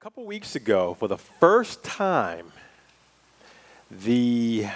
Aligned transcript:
A 0.00 0.04
couple 0.04 0.24
weeks 0.24 0.54
ago, 0.54 0.94
for 0.94 1.08
the 1.08 1.18
first 1.18 1.82
time, 1.82 2.52
the 3.90 4.68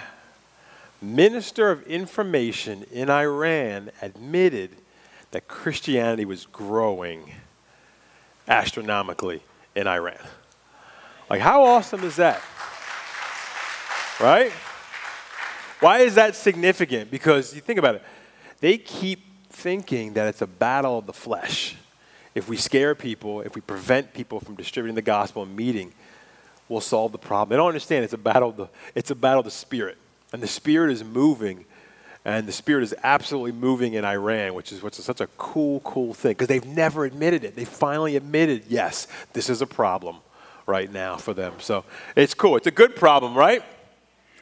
Minister 1.01 1.71
of 1.71 1.81
Information 1.87 2.83
in 2.91 3.09
Iran 3.09 3.89
admitted 4.01 4.71
that 5.31 5.47
Christianity 5.47 6.25
was 6.25 6.45
growing 6.47 7.31
astronomically 8.49 9.41
in 9.75 9.87
Iran. 9.87 10.19
Like, 11.29 11.39
how 11.39 11.63
awesome 11.63 12.03
is 12.03 12.17
that? 12.17 12.41
Right? 14.19 14.51
Why 15.79 15.99
is 15.99 16.15
that 16.15 16.35
significant? 16.35 17.09
Because 17.09 17.55
you 17.55 17.61
think 17.61 17.79
about 17.79 17.95
it, 17.95 18.03
they 18.59 18.77
keep 18.77 19.23
thinking 19.49 20.15
that 20.15 20.27
it's 20.27 20.41
a 20.41 20.47
battle 20.47 20.97
of 20.97 21.05
the 21.05 21.13
flesh. 21.13 21.77
If 22.35 22.49
we 22.49 22.57
scare 22.57 22.95
people, 22.95 23.41
if 23.41 23.55
we 23.55 23.61
prevent 23.61 24.13
people 24.13 24.39
from 24.39 24.55
distributing 24.55 24.95
the 24.95 25.01
gospel 25.01 25.43
and 25.43 25.55
meeting, 25.55 25.93
we'll 26.67 26.81
solve 26.81 27.11
the 27.11 27.17
problem. 27.17 27.49
They 27.49 27.57
don't 27.57 27.67
understand 27.67 28.03
it's 28.03 28.13
a 28.13 28.17
battle 28.17 28.49
of 28.49 28.57
the, 28.57 28.69
it's 28.95 29.11
a 29.11 29.15
battle 29.15 29.39
of 29.39 29.45
the 29.45 29.51
spirit. 29.51 29.97
And 30.31 30.41
the 30.41 30.47
spirit 30.47 30.91
is 30.91 31.03
moving, 31.03 31.65
and 32.25 32.47
the 32.47 32.51
spirit 32.51 32.83
is 32.83 32.95
absolutely 33.03 33.51
moving 33.51 33.93
in 33.93 34.03
Iran, 34.03 34.55
which 34.55 34.71
is 34.71 34.81
what's 34.81 35.03
such 35.03 35.21
a 35.21 35.27
cool, 35.37 35.79
cool 35.81 36.13
thing. 36.13 36.31
Because 36.31 36.47
they've 36.47 36.65
never 36.65 37.05
admitted 37.05 37.43
it. 37.43 37.55
They 37.55 37.65
finally 37.65 38.15
admitted, 38.15 38.63
yes, 38.67 39.07
this 39.33 39.49
is 39.49 39.61
a 39.61 39.67
problem 39.67 40.17
right 40.65 40.91
now 40.91 41.17
for 41.17 41.33
them. 41.33 41.53
So 41.59 41.85
it's 42.15 42.33
cool. 42.33 42.55
It's 42.55 42.67
a 42.67 42.71
good 42.71 42.95
problem, 42.95 43.35
right? 43.35 43.61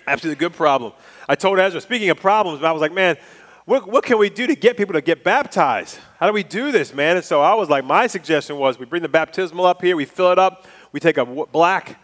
Absolutely 0.07 0.39
good 0.39 0.53
problem. 0.53 0.93
I 1.27 1.35
told 1.35 1.59
Ezra, 1.59 1.81
speaking 1.81 2.09
of 2.09 2.19
problems, 2.19 2.63
I 2.63 2.71
was 2.71 2.81
like, 2.81 2.93
man, 2.93 3.17
what, 3.65 3.87
what 3.87 4.03
can 4.03 4.17
we 4.17 4.29
do 4.29 4.47
to 4.47 4.55
get 4.55 4.77
people 4.77 4.93
to 4.93 5.01
get 5.01 5.23
baptized? 5.23 5.99
How 6.19 6.27
do 6.27 6.33
we 6.33 6.43
do 6.43 6.71
this, 6.71 6.93
man? 6.93 7.17
And 7.17 7.25
so 7.25 7.41
I 7.41 7.53
was 7.53 7.69
like, 7.69 7.85
my 7.85 8.07
suggestion 8.07 8.57
was 8.57 8.79
we 8.79 8.85
bring 8.85 9.01
the 9.01 9.09
baptismal 9.09 9.65
up 9.65 9.81
here, 9.81 9.95
we 9.95 10.05
fill 10.05 10.31
it 10.31 10.39
up, 10.39 10.65
we 10.91 10.99
take 10.99 11.17
a 11.17 11.25
black 11.25 11.99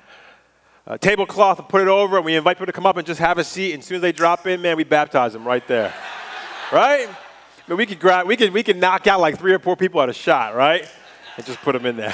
uh, 0.85 0.97
tablecloth 0.97 1.59
and 1.59 1.67
put 1.67 1.81
it 1.81 1.87
over, 1.87 2.17
and 2.17 2.25
we 2.25 2.35
invite 2.35 2.57
people 2.57 2.67
to 2.67 2.71
come 2.71 2.85
up 2.85 2.97
and 2.97 3.05
just 3.05 3.19
have 3.19 3.37
a 3.37 3.43
seat. 3.43 3.73
And 3.73 3.81
as 3.81 3.87
soon 3.87 3.95
as 3.95 4.01
they 4.01 4.11
drop 4.11 4.45
in, 4.45 4.61
man, 4.61 4.77
we 4.77 4.83
baptize 4.83 5.33
them 5.33 5.45
right 5.45 5.67
there. 5.67 5.93
right? 6.71 7.07
I 7.09 7.69
mean, 7.69 7.77
we 7.77 7.85
could 7.85 7.99
grab, 7.99 8.27
we 8.27 8.37
could, 8.37 8.53
we 8.53 8.63
could 8.63 8.77
knock 8.77 9.07
out 9.07 9.19
like 9.19 9.37
three 9.37 9.53
or 9.53 9.59
four 9.59 9.75
people 9.75 10.01
at 10.01 10.09
a 10.09 10.13
shot, 10.13 10.55
right? 10.55 10.87
And 11.35 11.45
just 11.45 11.59
put 11.61 11.73
them 11.73 11.85
in 11.85 11.97
there. 11.97 12.13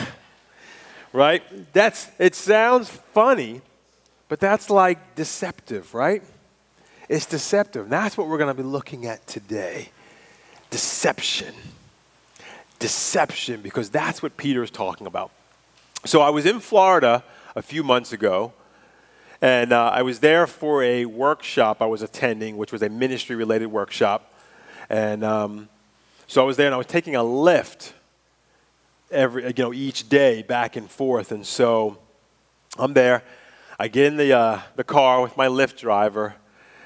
right? 1.13 1.43
That's, 1.73 2.09
it 2.17 2.33
sounds 2.33 2.89
funny, 2.89 3.61
but 4.29 4.39
that's 4.39 4.69
like 4.69 5.15
deceptive, 5.15 5.93
right? 5.93 6.23
It's 7.09 7.25
deceptive. 7.25 7.89
That's 7.89 8.17
what 8.17 8.27
we're 8.27 8.37
going 8.37 8.55
to 8.55 8.61
be 8.61 8.67
looking 8.67 9.05
at 9.05 9.25
today. 9.27 9.89
Deception. 10.69 11.53
Deception, 12.79 13.61
because 13.61 13.89
that's 13.89 14.23
what 14.23 14.37
Peter 14.37 14.63
is 14.63 14.71
talking 14.71 15.07
about. 15.07 15.31
So 16.05 16.21
I 16.21 16.29
was 16.29 16.45
in 16.45 16.59
Florida 16.59 17.23
a 17.55 17.61
few 17.61 17.83
months 17.83 18.13
ago, 18.13 18.53
and 19.41 19.73
uh, 19.73 19.91
I 19.93 20.01
was 20.01 20.21
there 20.21 20.47
for 20.47 20.81
a 20.83 21.05
workshop 21.05 21.81
I 21.81 21.85
was 21.85 22.01
attending, 22.01 22.57
which 22.57 22.71
was 22.71 22.81
a 22.81 22.89
ministry 22.89 23.35
related 23.35 23.67
workshop. 23.67 24.33
And 24.89 25.23
um, 25.23 25.69
so 26.27 26.41
I 26.41 26.45
was 26.45 26.57
there, 26.57 26.67
and 26.67 26.75
I 26.75 26.77
was 26.77 26.87
taking 26.87 27.15
a 27.15 27.21
Lyft 27.21 27.91
every, 29.11 29.45
you 29.45 29.53
know, 29.57 29.73
each 29.73 30.09
day 30.09 30.41
back 30.41 30.75
and 30.75 30.89
forth. 30.89 31.31
And 31.31 31.45
so 31.45 31.97
I'm 32.77 32.93
there. 32.93 33.23
I 33.77 33.87
get 33.87 34.05
in 34.05 34.17
the, 34.17 34.33
uh, 34.33 34.61
the 34.75 34.83
car 34.83 35.21
with 35.21 35.35
my 35.35 35.47
Lyft 35.47 35.77
driver, 35.77 36.35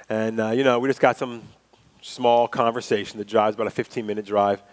and, 0.09 0.39
uh, 0.39 0.51
you 0.51 0.63
know, 0.63 0.79
we 0.79 0.87
just 0.87 1.01
got 1.01 1.17
some 1.17 1.41
small 2.01 2.47
conversation. 2.47 3.17
The 3.17 3.25
drive's 3.25 3.55
about 3.55 3.67
a 3.67 3.71
15 3.71 4.05
minute 4.05 4.25
drive. 4.25 4.63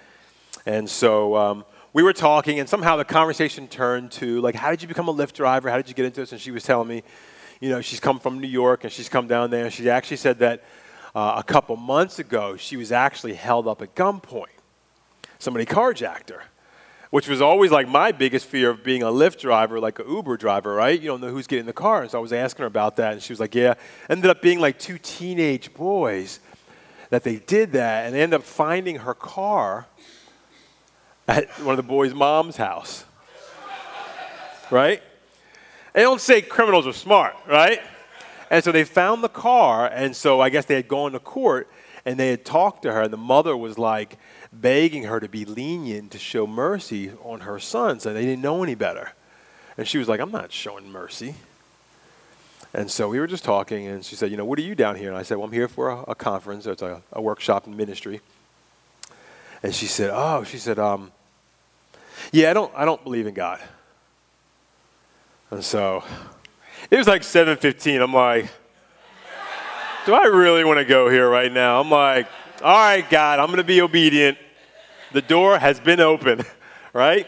And 0.66 0.88
so 0.88 1.36
um, 1.36 1.64
we 1.92 2.02
were 2.02 2.12
talking, 2.12 2.60
and 2.60 2.68
somehow 2.68 2.96
the 2.96 3.04
conversation 3.04 3.66
turned 3.66 4.12
to, 4.12 4.40
like, 4.40 4.54
how 4.54 4.70
did 4.70 4.82
you 4.82 4.88
become 4.88 5.08
a 5.08 5.14
Lyft 5.14 5.32
driver? 5.32 5.68
How 5.70 5.76
did 5.76 5.88
you 5.88 5.94
get 5.94 6.04
into 6.04 6.20
this? 6.20 6.32
And 6.32 6.40
she 6.40 6.50
was 6.50 6.62
telling 6.62 6.88
me, 6.88 7.02
you 7.60 7.68
know, 7.68 7.80
she's 7.80 8.00
come 8.00 8.20
from 8.20 8.40
New 8.40 8.48
York 8.48 8.84
and 8.84 8.92
she's 8.92 9.08
come 9.08 9.26
down 9.26 9.50
there. 9.50 9.64
And 9.64 9.72
she 9.72 9.88
actually 9.90 10.18
said 10.18 10.38
that 10.38 10.64
uh, 11.14 11.34
a 11.36 11.42
couple 11.42 11.76
months 11.76 12.18
ago, 12.18 12.56
she 12.56 12.76
was 12.76 12.92
actually 12.92 13.34
held 13.34 13.66
up 13.66 13.82
at 13.82 13.94
gunpoint. 13.94 14.46
Somebody 15.38 15.66
carjacked 15.66 16.30
her 16.30 16.42
which 17.10 17.28
was 17.28 17.40
always 17.40 17.70
like 17.70 17.88
my 17.88 18.12
biggest 18.12 18.46
fear 18.46 18.70
of 18.70 18.82
being 18.82 19.02
a 19.02 19.06
Lyft 19.06 19.40
driver, 19.40 19.78
like 19.80 19.98
an 19.98 20.08
Uber 20.08 20.36
driver, 20.36 20.74
right? 20.74 21.00
You 21.00 21.08
don't 21.08 21.20
know 21.20 21.30
who's 21.30 21.46
getting 21.46 21.66
the 21.66 21.72
car. 21.72 22.02
And 22.02 22.10
so 22.10 22.18
I 22.18 22.20
was 22.20 22.32
asking 22.32 22.62
her 22.62 22.66
about 22.66 22.96
that, 22.96 23.12
and 23.12 23.22
she 23.22 23.32
was 23.32 23.40
like, 23.40 23.54
yeah. 23.54 23.74
Ended 24.08 24.30
up 24.30 24.42
being 24.42 24.60
like 24.60 24.78
two 24.78 24.98
teenage 24.98 25.72
boys 25.74 26.40
that 27.10 27.22
they 27.22 27.36
did 27.36 27.72
that, 27.72 28.06
and 28.06 28.14
they 28.14 28.22
ended 28.22 28.40
up 28.40 28.44
finding 28.44 28.96
her 28.96 29.14
car 29.14 29.86
at 31.28 31.48
one 31.60 31.70
of 31.70 31.76
the 31.76 31.82
boys' 31.82 32.12
mom's 32.12 32.56
house, 32.56 33.04
right? 34.70 35.02
They 35.92 36.02
don't 36.02 36.20
say 36.20 36.42
criminals 36.42 36.86
are 36.86 36.92
smart, 36.92 37.34
right? 37.48 37.80
And 38.50 38.62
so 38.62 38.72
they 38.72 38.84
found 38.84 39.22
the 39.22 39.28
car, 39.28 39.86
and 39.86 40.14
so 40.14 40.40
I 40.40 40.50
guess 40.50 40.64
they 40.64 40.74
had 40.74 40.88
gone 40.88 41.12
to 41.12 41.20
court, 41.20 41.68
and 42.04 42.18
they 42.18 42.28
had 42.30 42.44
talked 42.44 42.82
to 42.82 42.92
her, 42.92 43.02
and 43.02 43.12
the 43.12 43.16
mother 43.16 43.56
was 43.56 43.78
like, 43.78 44.18
begging 44.60 45.04
her 45.04 45.20
to 45.20 45.28
be 45.28 45.44
lenient 45.44 46.10
to 46.12 46.18
show 46.18 46.46
mercy 46.46 47.12
on 47.22 47.40
her 47.40 47.58
sons, 47.58 48.06
and 48.06 48.16
they 48.16 48.22
didn't 48.22 48.42
know 48.42 48.62
any 48.62 48.74
better. 48.74 49.12
And 49.76 49.86
she 49.86 49.98
was 49.98 50.08
like, 50.08 50.20
I'm 50.20 50.30
not 50.30 50.52
showing 50.52 50.90
mercy. 50.90 51.34
And 52.72 52.90
so 52.90 53.08
we 53.08 53.20
were 53.20 53.26
just 53.26 53.44
talking, 53.44 53.86
and 53.86 54.04
she 54.04 54.16
said, 54.16 54.32
You 54.32 54.36
know, 54.36 54.44
what 54.44 54.58
are 54.58 54.62
you 54.62 54.74
down 54.74 54.96
here? 54.96 55.08
And 55.08 55.16
I 55.16 55.22
said, 55.22 55.36
Well, 55.36 55.46
I'm 55.46 55.52
here 55.52 55.68
for 55.68 55.90
a, 55.90 56.02
a 56.08 56.14
conference. 56.14 56.66
It's 56.66 56.82
a, 56.82 57.02
a, 57.12 57.22
workshop 57.22 57.68
in 57.68 57.76
ministry. 57.76 58.20
And 59.62 59.72
she 59.72 59.86
said, 59.86 60.10
Oh, 60.12 60.42
she 60.42 60.58
said, 60.58 60.80
um, 60.80 61.12
Yeah, 62.32 62.50
I 62.50 62.52
don't, 62.52 62.72
I 62.74 62.84
don't 62.84 63.02
believe 63.04 63.28
in 63.28 63.34
God. 63.34 63.60
And 65.52 65.64
so 65.64 66.02
it 66.90 66.96
was 66.96 67.06
like 67.06 67.22
7:15. 67.22 68.02
I'm 68.02 68.12
like, 68.12 68.50
Do 70.04 70.14
I 70.14 70.24
really 70.24 70.64
want 70.64 70.78
to 70.78 70.84
go 70.84 71.08
here 71.08 71.28
right 71.28 71.52
now? 71.52 71.80
I'm 71.80 71.90
like, 71.90 72.26
All 72.62 72.76
right, 72.76 73.08
God, 73.10 73.40
I'm 73.40 73.46
going 73.46 73.58
to 73.58 73.64
be 73.64 73.80
obedient 73.80 74.38
the 75.14 75.22
door 75.22 75.58
has 75.58 75.80
been 75.80 76.00
open, 76.00 76.44
right? 76.92 77.26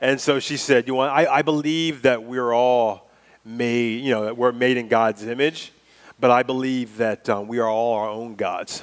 And 0.00 0.20
so 0.20 0.40
she 0.40 0.56
said, 0.56 0.86
"You 0.86 0.94
want? 0.94 1.12
I, 1.12 1.26
I 1.26 1.42
believe 1.42 2.02
that 2.02 2.22
we're 2.22 2.52
all 2.52 3.08
made. 3.44 4.02
You 4.02 4.10
know, 4.10 4.24
that 4.24 4.36
we're 4.36 4.52
made 4.52 4.76
in 4.76 4.88
God's 4.88 5.24
image, 5.24 5.72
but 6.20 6.30
I 6.30 6.42
believe 6.42 6.98
that 6.98 7.28
um, 7.30 7.48
we 7.48 7.60
are 7.60 7.68
all 7.68 7.94
our 7.94 8.08
own 8.08 8.34
gods." 8.34 8.82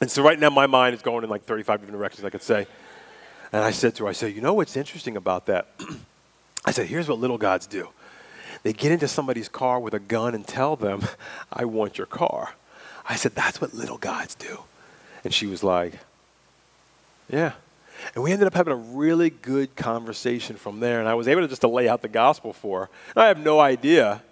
And 0.00 0.10
so 0.10 0.22
right 0.22 0.38
now, 0.38 0.50
my 0.50 0.66
mind 0.66 0.94
is 0.94 1.00
going 1.00 1.24
in 1.24 1.30
like 1.30 1.44
35 1.44 1.80
different 1.80 1.98
directions. 1.98 2.24
I 2.24 2.30
could 2.30 2.42
say, 2.42 2.66
and 3.52 3.64
I 3.64 3.70
said 3.70 3.94
to 3.94 4.04
her, 4.04 4.10
"I 4.10 4.12
said, 4.12 4.34
you 4.34 4.42
know 4.42 4.54
what's 4.54 4.76
interesting 4.76 5.16
about 5.16 5.46
that?" 5.46 5.68
I 6.64 6.72
said, 6.72 6.86
"Here's 6.86 7.08
what 7.08 7.18
little 7.18 7.38
gods 7.38 7.66
do." 7.66 7.88
They 8.64 8.72
get 8.72 8.90
into 8.90 9.06
somebody's 9.06 9.48
car 9.48 9.78
with 9.78 9.94
a 9.94 10.00
gun 10.00 10.34
and 10.34 10.44
tell 10.44 10.74
them, 10.74 11.06
I 11.52 11.66
want 11.66 11.98
your 11.98 12.06
car. 12.06 12.54
I 13.08 13.14
said, 13.14 13.36
That's 13.36 13.60
what 13.60 13.74
little 13.74 13.98
gods 13.98 14.34
do. 14.34 14.58
And 15.26 15.34
she 15.34 15.48
was 15.48 15.64
like, 15.64 15.94
yeah. 17.28 17.50
And 18.14 18.22
we 18.22 18.30
ended 18.30 18.46
up 18.46 18.54
having 18.54 18.72
a 18.72 18.76
really 18.76 19.28
good 19.28 19.74
conversation 19.74 20.54
from 20.54 20.78
there. 20.78 21.00
And 21.00 21.08
I 21.08 21.14
was 21.14 21.26
able 21.26 21.40
to 21.40 21.48
just 21.48 21.62
to 21.62 21.68
lay 21.68 21.88
out 21.88 22.00
the 22.00 22.06
gospel 22.06 22.52
for 22.52 22.82
her. 22.82 22.90
And 23.16 23.24
I 23.24 23.26
have 23.26 23.40
no 23.40 23.58
idea, 23.58 24.22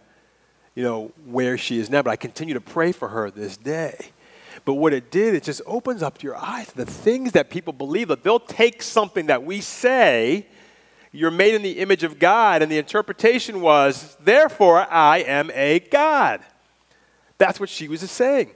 you 0.76 0.84
know, 0.84 1.10
where 1.26 1.58
she 1.58 1.80
is 1.80 1.90
now, 1.90 2.02
but 2.02 2.12
I 2.12 2.16
continue 2.16 2.54
to 2.54 2.60
pray 2.60 2.92
for 2.92 3.08
her 3.08 3.28
this 3.28 3.56
day. 3.56 3.96
But 4.64 4.74
what 4.74 4.92
it 4.92 5.10
did, 5.10 5.34
it 5.34 5.42
just 5.42 5.62
opens 5.66 6.00
up 6.00 6.22
your 6.22 6.36
eyes 6.36 6.68
to 6.68 6.76
the 6.76 6.86
things 6.86 7.32
that 7.32 7.50
people 7.50 7.72
believe 7.72 8.06
that 8.06 8.22
they'll 8.22 8.38
take 8.38 8.80
something 8.80 9.26
that 9.26 9.42
we 9.42 9.62
say, 9.62 10.46
you're 11.10 11.32
made 11.32 11.56
in 11.56 11.62
the 11.62 11.80
image 11.80 12.04
of 12.04 12.20
God, 12.20 12.62
and 12.62 12.70
the 12.70 12.78
interpretation 12.78 13.60
was, 13.60 14.16
therefore 14.20 14.86
I 14.88 15.24
am 15.26 15.50
a 15.54 15.80
God. 15.80 16.40
That's 17.36 17.58
what 17.58 17.68
she 17.68 17.88
was 17.88 18.08
saying. 18.08 18.52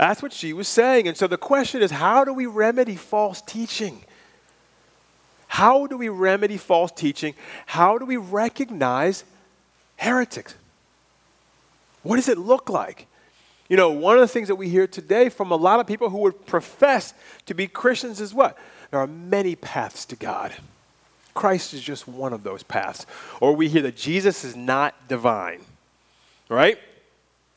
That's 0.00 0.22
what 0.22 0.32
she 0.32 0.54
was 0.54 0.66
saying. 0.66 1.08
And 1.08 1.14
so 1.14 1.26
the 1.26 1.36
question 1.36 1.82
is 1.82 1.90
how 1.90 2.24
do 2.24 2.32
we 2.32 2.46
remedy 2.46 2.96
false 2.96 3.42
teaching? 3.42 4.02
How 5.46 5.86
do 5.86 5.98
we 5.98 6.08
remedy 6.08 6.56
false 6.56 6.90
teaching? 6.90 7.34
How 7.66 7.98
do 7.98 8.06
we 8.06 8.16
recognize 8.16 9.24
heretics? 9.98 10.54
What 12.02 12.16
does 12.16 12.30
it 12.30 12.38
look 12.38 12.70
like? 12.70 13.08
You 13.68 13.76
know, 13.76 13.90
one 13.90 14.14
of 14.14 14.22
the 14.22 14.28
things 14.28 14.48
that 14.48 14.54
we 14.54 14.70
hear 14.70 14.86
today 14.86 15.28
from 15.28 15.50
a 15.50 15.56
lot 15.56 15.80
of 15.80 15.86
people 15.86 16.08
who 16.08 16.20
would 16.20 16.46
profess 16.46 17.12
to 17.44 17.52
be 17.52 17.66
Christians 17.66 18.22
is 18.22 18.32
what? 18.32 18.56
There 18.90 19.00
are 19.00 19.06
many 19.06 19.54
paths 19.54 20.06
to 20.06 20.16
God. 20.16 20.54
Christ 21.34 21.74
is 21.74 21.82
just 21.82 22.08
one 22.08 22.32
of 22.32 22.42
those 22.42 22.62
paths. 22.62 23.04
Or 23.38 23.54
we 23.54 23.68
hear 23.68 23.82
that 23.82 23.98
Jesus 23.98 24.44
is 24.46 24.56
not 24.56 24.94
divine, 25.08 25.60
right? 26.48 26.78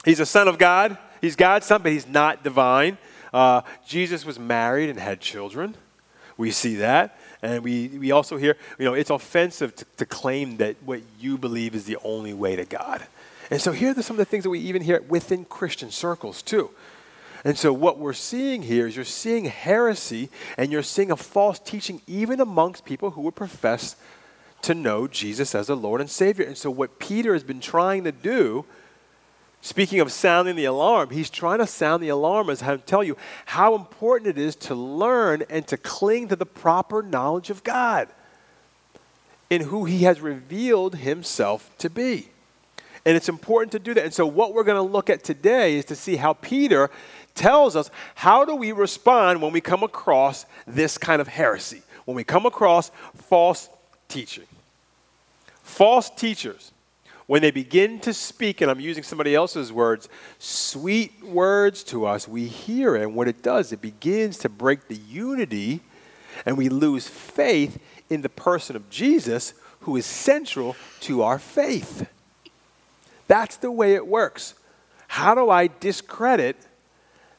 He's 0.04 0.20
a 0.20 0.26
son 0.26 0.50
of 0.50 0.58
God, 0.58 0.98
He's 1.24 1.38
God's 1.38 1.66
son, 1.66 1.82
but 1.82 1.94
he's 1.94 2.06
not 2.06 2.44
divine. 2.44 2.98
Uh, 3.34 3.62
Jesus 3.88 4.26
was 4.26 4.38
married 4.38 4.90
and 4.90 5.00
had 5.00 5.22
children. 5.22 5.74
We 6.36 6.52
see 6.52 6.76
that. 6.76 7.18
And 7.42 7.64
we, 7.64 7.88
we 7.88 8.12
also 8.12 8.36
hear, 8.36 8.58
you 8.78 8.84
know, 8.84 8.94
it's 8.94 9.10
offensive 9.10 9.74
to, 9.78 9.86
to 10.00 10.06
claim 10.06 10.58
that 10.58 10.76
what 10.84 11.00
you 11.22 11.38
believe 11.38 11.76
is 11.76 11.86
the 11.86 11.96
only 12.04 12.34
way 12.34 12.58
to 12.58 12.66
God. 12.66 13.04
And 13.50 13.62
so 13.62 13.72
here 13.72 13.98
are 13.98 14.02
some 14.02 14.16
of 14.16 14.18
the 14.18 14.26
things 14.26 14.44
that 14.44 14.50
we 14.50 14.60
even 14.60 14.82
hear 14.82 15.02
within 15.08 15.46
Christian 15.46 15.92
circles, 15.92 16.42
too. 16.42 16.72
And 17.46 17.58
so 17.58 17.72
what 17.72 18.00
we're 18.00 18.12
seeing 18.12 18.62
here 18.62 18.86
is 18.86 18.98
you're 18.98 19.06
seeing 19.06 19.46
heresy 19.46 20.30
and 20.58 20.74
you're 20.74 20.84
seeing 20.84 21.10
a 21.10 21.16
false 21.16 21.58
teaching 21.58 22.02
even 22.06 22.42
amongst 22.42 22.84
people 22.84 23.12
who 23.12 23.22
would 23.22 23.36
profess 23.36 23.96
to 24.64 24.74
know 24.74 25.08
Jesus 25.08 25.56
as 25.56 25.70
a 25.70 25.76
Lord 25.76 26.02
and 26.02 26.10
Savior. 26.10 26.46
And 26.46 26.58
so, 26.58 26.70
what 26.70 27.00
Peter 27.00 27.32
has 27.32 27.44
been 27.44 27.62
trying 27.62 28.04
to 28.04 28.12
do, 28.12 28.66
speaking 29.64 30.02
of 30.02 30.12
sounding 30.12 30.58
the 30.58 30.66
alarm, 30.66 31.10
he's 31.10 31.30
trying 31.30 31.60
to 31.60 31.66
sound 31.66 32.04
the 32.04 32.10
alarm 32.10 32.50
as 32.50 32.62
I 32.62 32.76
tell 32.78 33.04
you 33.04 33.18
how 33.46 33.76
important 33.76 34.30
it 34.30 34.38
is 34.38 34.56
to 34.58 34.76
learn 34.76 35.44
and 35.50 35.66
to 35.68 35.78
cling 35.78 36.28
to 36.28 36.36
the 36.36 36.46
proper 36.46 37.02
knowledge 37.02 37.50
of 37.50 37.64
God 37.64 38.10
in 39.50 39.62
who 39.62 39.86
he 39.86 40.00
has 40.04 40.20
revealed 40.20 40.98
himself 40.98 41.72
to 41.78 41.90
be. 41.90 42.28
And 43.06 43.16
it's 43.16 43.30
important 43.30 43.72
to 43.72 43.80
do 43.80 43.94
that. 43.94 44.04
And 44.04 44.14
so, 44.14 44.28
what 44.28 44.54
we're 44.54 44.64
going 44.66 44.86
to 44.86 44.92
look 44.92 45.10
at 45.10 45.24
today 45.24 45.76
is 45.76 45.86
to 45.86 45.96
see 45.96 46.18
how 46.18 46.34
Peter 46.34 46.90
tells 47.34 47.76
us 47.76 47.90
how 48.16 48.44
do 48.46 48.56
we 48.56 48.74
respond 48.74 49.42
when 49.42 49.54
we 49.54 49.62
come 49.62 49.82
across 49.82 50.46
this 50.68 50.98
kind 50.98 51.22
of 51.22 51.28
heresy, 51.30 51.84
when 52.06 52.16
we 52.16 52.24
come 52.26 52.46
across 52.46 52.92
false 53.16 53.70
teaching. 54.10 54.46
False 55.64 56.10
teachers, 56.10 56.73
when 57.34 57.42
they 57.42 57.50
begin 57.50 58.00
to 58.00 58.14
speak, 58.14 58.62
and 58.62 58.70
I'm 58.70 58.80
using 58.80 59.02
somebody 59.02 59.34
else's 59.34 59.74
words, 59.74 60.08
sweet 60.38 61.24
words 61.24 61.84
to 61.86 62.06
us, 62.06 62.28
we 62.28 62.46
hear 62.46 62.96
it. 62.96 63.02
And 63.02 63.16
what 63.16 63.28
it 63.28 63.42
does, 63.42 63.72
it 63.72 63.82
begins 63.82 64.38
to 64.38 64.50
break 64.50 64.88
the 64.88 64.98
unity, 64.98 65.82
and 66.46 66.60
we 66.60 66.70
lose 66.70 67.08
faith 67.08 67.82
in 68.08 68.22
the 68.22 68.30
person 68.30 68.76
of 68.76 68.88
Jesus, 68.92 69.56
who 69.80 69.96
is 69.96 70.06
central 70.06 70.76
to 71.00 71.24
our 71.24 71.40
faith. 71.40 72.08
That's 73.28 73.58
the 73.58 73.72
way 73.72 73.96
it 73.96 74.06
works. 74.06 74.54
How 75.08 75.34
do 75.34 75.50
I 75.50 75.72
discredit 75.80 76.56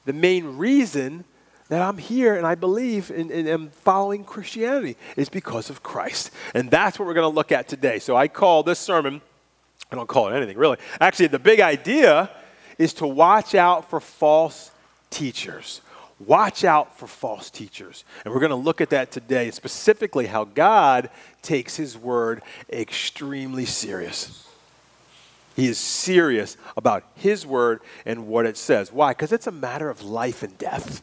the 0.07 0.13
main 0.13 0.57
reason 0.59 1.23
that 1.69 1.81
I'm 1.81 1.99
here 1.99 2.35
and 2.35 2.45
I 2.45 2.57
believe 2.57 3.13
and, 3.13 3.31
and 3.31 3.49
am 3.49 3.71
following 3.71 4.25
Christianity 4.25 4.97
is 5.17 5.29
because 5.29 5.71
of 5.71 5.85
Christ. 5.85 6.33
And 6.53 6.69
that's 6.69 6.99
what 6.99 7.07
we're 7.07 7.15
going 7.15 7.31
to 7.31 7.35
look 7.35 7.53
at 7.53 7.69
today. 7.69 8.01
So 8.01 8.17
I 8.17 8.27
call 8.27 8.65
this 8.65 8.81
sermon, 8.81 9.23
I 9.91 9.97
don't 9.97 10.09
call 10.09 10.29
it 10.29 10.37
anything 10.37 10.59
really. 10.59 10.79
Actually, 11.01 11.29
the 11.29 11.39
big 11.39 11.61
idea 11.61 12.31
is 12.79 12.95
to 12.95 13.07
watch 13.07 13.55
out 13.55 13.89
for 13.91 14.01
false 14.01 14.71
teachers. 15.11 15.81
Watch 16.21 16.65
out 16.65 16.97
for 16.99 17.07
false 17.07 17.51
teachers. 17.51 18.05
And 18.25 18.33
we're 18.33 18.41
going 18.41 18.51
to 18.51 18.57
look 18.57 18.81
at 18.81 18.91
that 18.91 19.11
today, 19.11 19.51
specifically 19.51 20.27
how 20.27 20.45
God 20.45 21.11
takes 21.43 21.77
his 21.77 21.99
word 21.99 22.43
extremely 22.71 23.65
serious. 23.65 24.47
He 25.57 25.69
is 25.69 25.79
serious 25.79 26.57
about 26.77 27.05
his 27.15 27.47
word 27.47 27.81
and 28.05 28.27
what 28.27 28.47
it 28.47 28.57
says. 28.57 28.93
Why? 28.93 29.11
Because 29.11 29.33
it's 29.33 29.47
a 29.47 29.53
matter 29.53 29.89
of 29.89 30.03
life 30.03 30.43
and 30.43 30.57
death. 30.59 31.03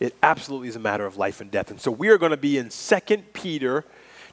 It 0.00 0.16
absolutely 0.22 0.68
is 0.68 0.76
a 0.76 0.80
matter 0.80 1.06
of 1.06 1.16
life 1.16 1.40
and 1.40 1.50
death. 1.50 1.70
And 1.70 1.80
so 1.80 1.90
we 1.90 2.08
are 2.08 2.18
going 2.18 2.30
to 2.30 2.36
be 2.36 2.56
in 2.56 2.70
2 2.70 3.18
Peter 3.32 3.84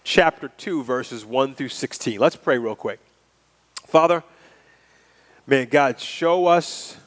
chapter 0.04 0.48
2 0.48 0.84
verses 0.84 1.26
1 1.26 1.54
through 1.54 1.70
16. 1.70 2.20
Let's 2.20 2.36
pray 2.36 2.58
real 2.58 2.76
quick. 2.76 3.00
Father, 3.88 4.22
may 5.48 5.66
God 5.66 5.98
show 6.00 6.46
us, 6.46 6.98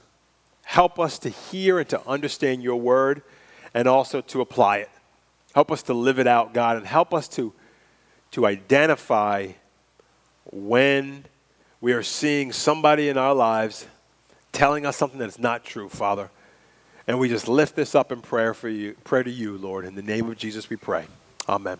help 0.62 0.99
us 0.99 1.19
to 1.21 1.29
hear 1.29 1.79
and 1.79 1.88
to 1.91 2.00
understand 2.09 2.62
your 2.62 2.77
word 2.77 3.21
and 3.75 3.87
also 3.87 4.23
to 4.23 4.41
apply 4.41 4.79
it. 4.79 4.91
Help 5.55 5.71
us 5.71 5.82
to 5.85 5.94
live 5.94 6.19
it 6.19 6.27
out, 6.27 6.55
God, 6.55 6.79
and 6.79 6.87
help 6.87 7.12
us 7.12 7.29
to, 7.29 7.53
to 8.31 8.47
identify 8.47 9.49
when 10.50 11.25
we 11.82 11.93
are 11.93 12.03
seeing 12.03 12.50
somebody 12.50 13.11
in 13.11 13.19
our 13.19 13.35
lives 13.35 13.87
telling 14.53 14.87
us 14.87 14.97
something 14.97 15.19
that 15.19 15.29
is 15.29 15.38
not 15.38 15.65
true, 15.65 15.91
Father. 15.91 16.31
And 17.06 17.19
we 17.19 17.29
just 17.29 17.47
lift 17.47 17.76
this 17.76 17.94
up 17.94 18.11
in 18.11 18.23
prayer 18.23 18.55
for 18.55 18.71
you, 18.71 18.97
pray 19.05 19.23
to 19.23 19.31
you, 19.31 19.59
Lord. 19.59 19.85
In 19.85 19.94
the 19.94 20.03
name 20.03 20.31
of 20.31 20.38
Jesus, 20.38 20.71
we 20.71 20.76
pray. 20.76 21.06
Amen. 21.47 21.79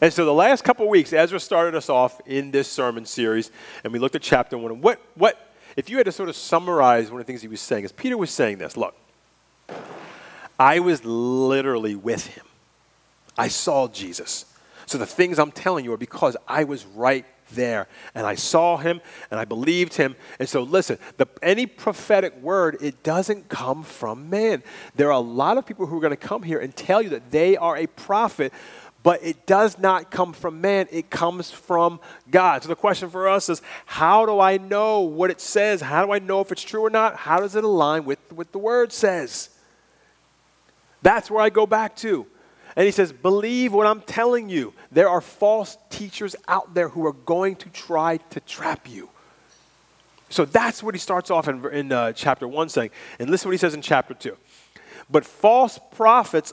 And 0.00 0.12
so 0.12 0.24
the 0.24 0.32
last 0.32 0.64
couple 0.64 0.84
of 0.84 0.90
weeks, 0.90 1.12
Ezra 1.12 1.40
started 1.40 1.74
us 1.74 1.88
off 1.88 2.20
in 2.26 2.50
this 2.50 2.68
sermon 2.68 3.04
series, 3.04 3.50
and 3.84 3.92
we 3.92 3.98
looked 3.98 4.14
at 4.14 4.22
chapter 4.22 4.56
one. 4.56 4.72
And 4.72 4.82
what, 4.82 5.00
what, 5.14 5.52
if 5.76 5.88
you 5.90 5.96
had 5.96 6.06
to 6.06 6.12
sort 6.12 6.28
of 6.28 6.36
summarize 6.36 7.10
one 7.10 7.20
of 7.20 7.26
the 7.26 7.30
things 7.30 7.42
he 7.42 7.48
was 7.48 7.60
saying, 7.60 7.84
is 7.84 7.92
Peter 7.92 8.16
was 8.16 8.30
saying 8.30 8.58
this 8.58 8.76
look, 8.76 8.96
I 10.58 10.80
was 10.80 11.04
literally 11.04 11.94
with 11.94 12.26
him. 12.26 12.44
I 13.36 13.48
saw 13.48 13.88
Jesus. 13.88 14.44
So 14.86 14.98
the 14.98 15.06
things 15.06 15.38
I'm 15.38 15.52
telling 15.52 15.84
you 15.84 15.92
are 15.92 15.98
because 15.98 16.36
I 16.46 16.64
was 16.64 16.84
right 16.86 17.24
there. 17.52 17.86
And 18.14 18.26
I 18.26 18.34
saw 18.34 18.76
him 18.76 19.00
and 19.30 19.38
I 19.38 19.44
believed 19.44 19.94
him. 19.94 20.16
And 20.38 20.48
so, 20.48 20.62
listen, 20.62 20.98
the, 21.16 21.26
any 21.42 21.66
prophetic 21.66 22.40
word, 22.40 22.78
it 22.80 23.02
doesn't 23.02 23.48
come 23.48 23.82
from 23.82 24.30
man. 24.30 24.62
There 24.96 25.08
are 25.08 25.12
a 25.12 25.18
lot 25.18 25.58
of 25.58 25.66
people 25.66 25.86
who 25.86 25.96
are 25.98 26.00
going 26.00 26.10
to 26.10 26.16
come 26.16 26.42
here 26.42 26.58
and 26.58 26.74
tell 26.74 27.02
you 27.02 27.10
that 27.10 27.30
they 27.30 27.56
are 27.56 27.76
a 27.76 27.86
prophet, 27.86 28.52
but 29.02 29.22
it 29.22 29.46
does 29.46 29.78
not 29.78 30.10
come 30.10 30.32
from 30.32 30.60
man, 30.60 30.86
it 30.90 31.10
comes 31.10 31.50
from 31.50 32.00
God. 32.30 32.62
So 32.62 32.68
the 32.68 32.76
question 32.76 33.08
for 33.10 33.28
us 33.28 33.48
is 33.48 33.62
how 33.86 34.26
do 34.26 34.40
I 34.40 34.56
know 34.56 35.00
what 35.00 35.30
it 35.30 35.40
says? 35.40 35.80
How 35.80 36.04
do 36.04 36.12
I 36.12 36.18
know 36.18 36.40
if 36.40 36.52
it's 36.52 36.62
true 36.62 36.84
or 36.84 36.90
not? 36.90 37.16
How 37.16 37.38
does 37.38 37.54
it 37.54 37.64
align 37.64 38.04
with 38.04 38.18
what 38.32 38.52
the 38.52 38.58
word 38.58 38.92
says? 38.92 39.50
That's 41.02 41.30
where 41.30 41.42
I 41.42 41.48
go 41.48 41.66
back 41.66 41.96
to. 41.96 42.26
And 42.76 42.84
he 42.86 42.90
says, 42.92 43.12
Believe 43.12 43.72
what 43.72 43.86
I'm 43.86 44.02
telling 44.02 44.48
you. 44.48 44.72
There 44.92 45.08
are 45.08 45.20
false 45.20 45.78
teachers 45.90 46.36
out 46.46 46.74
there 46.74 46.88
who 46.88 47.06
are 47.06 47.12
going 47.12 47.56
to 47.56 47.68
try 47.70 48.18
to 48.30 48.40
trap 48.40 48.88
you. 48.88 49.08
So 50.30 50.44
that's 50.44 50.82
what 50.82 50.94
he 50.94 50.98
starts 50.98 51.30
off 51.30 51.48
in, 51.48 51.64
in 51.72 51.92
uh, 51.92 52.12
chapter 52.12 52.46
1 52.46 52.68
saying. 52.68 52.90
And 53.18 53.30
listen 53.30 53.44
to 53.44 53.48
what 53.48 53.52
he 53.52 53.58
says 53.58 53.74
in 53.74 53.82
chapter 53.82 54.14
2. 54.14 54.36
But 55.10 55.24
false 55.24 55.78
prophets 55.92 56.52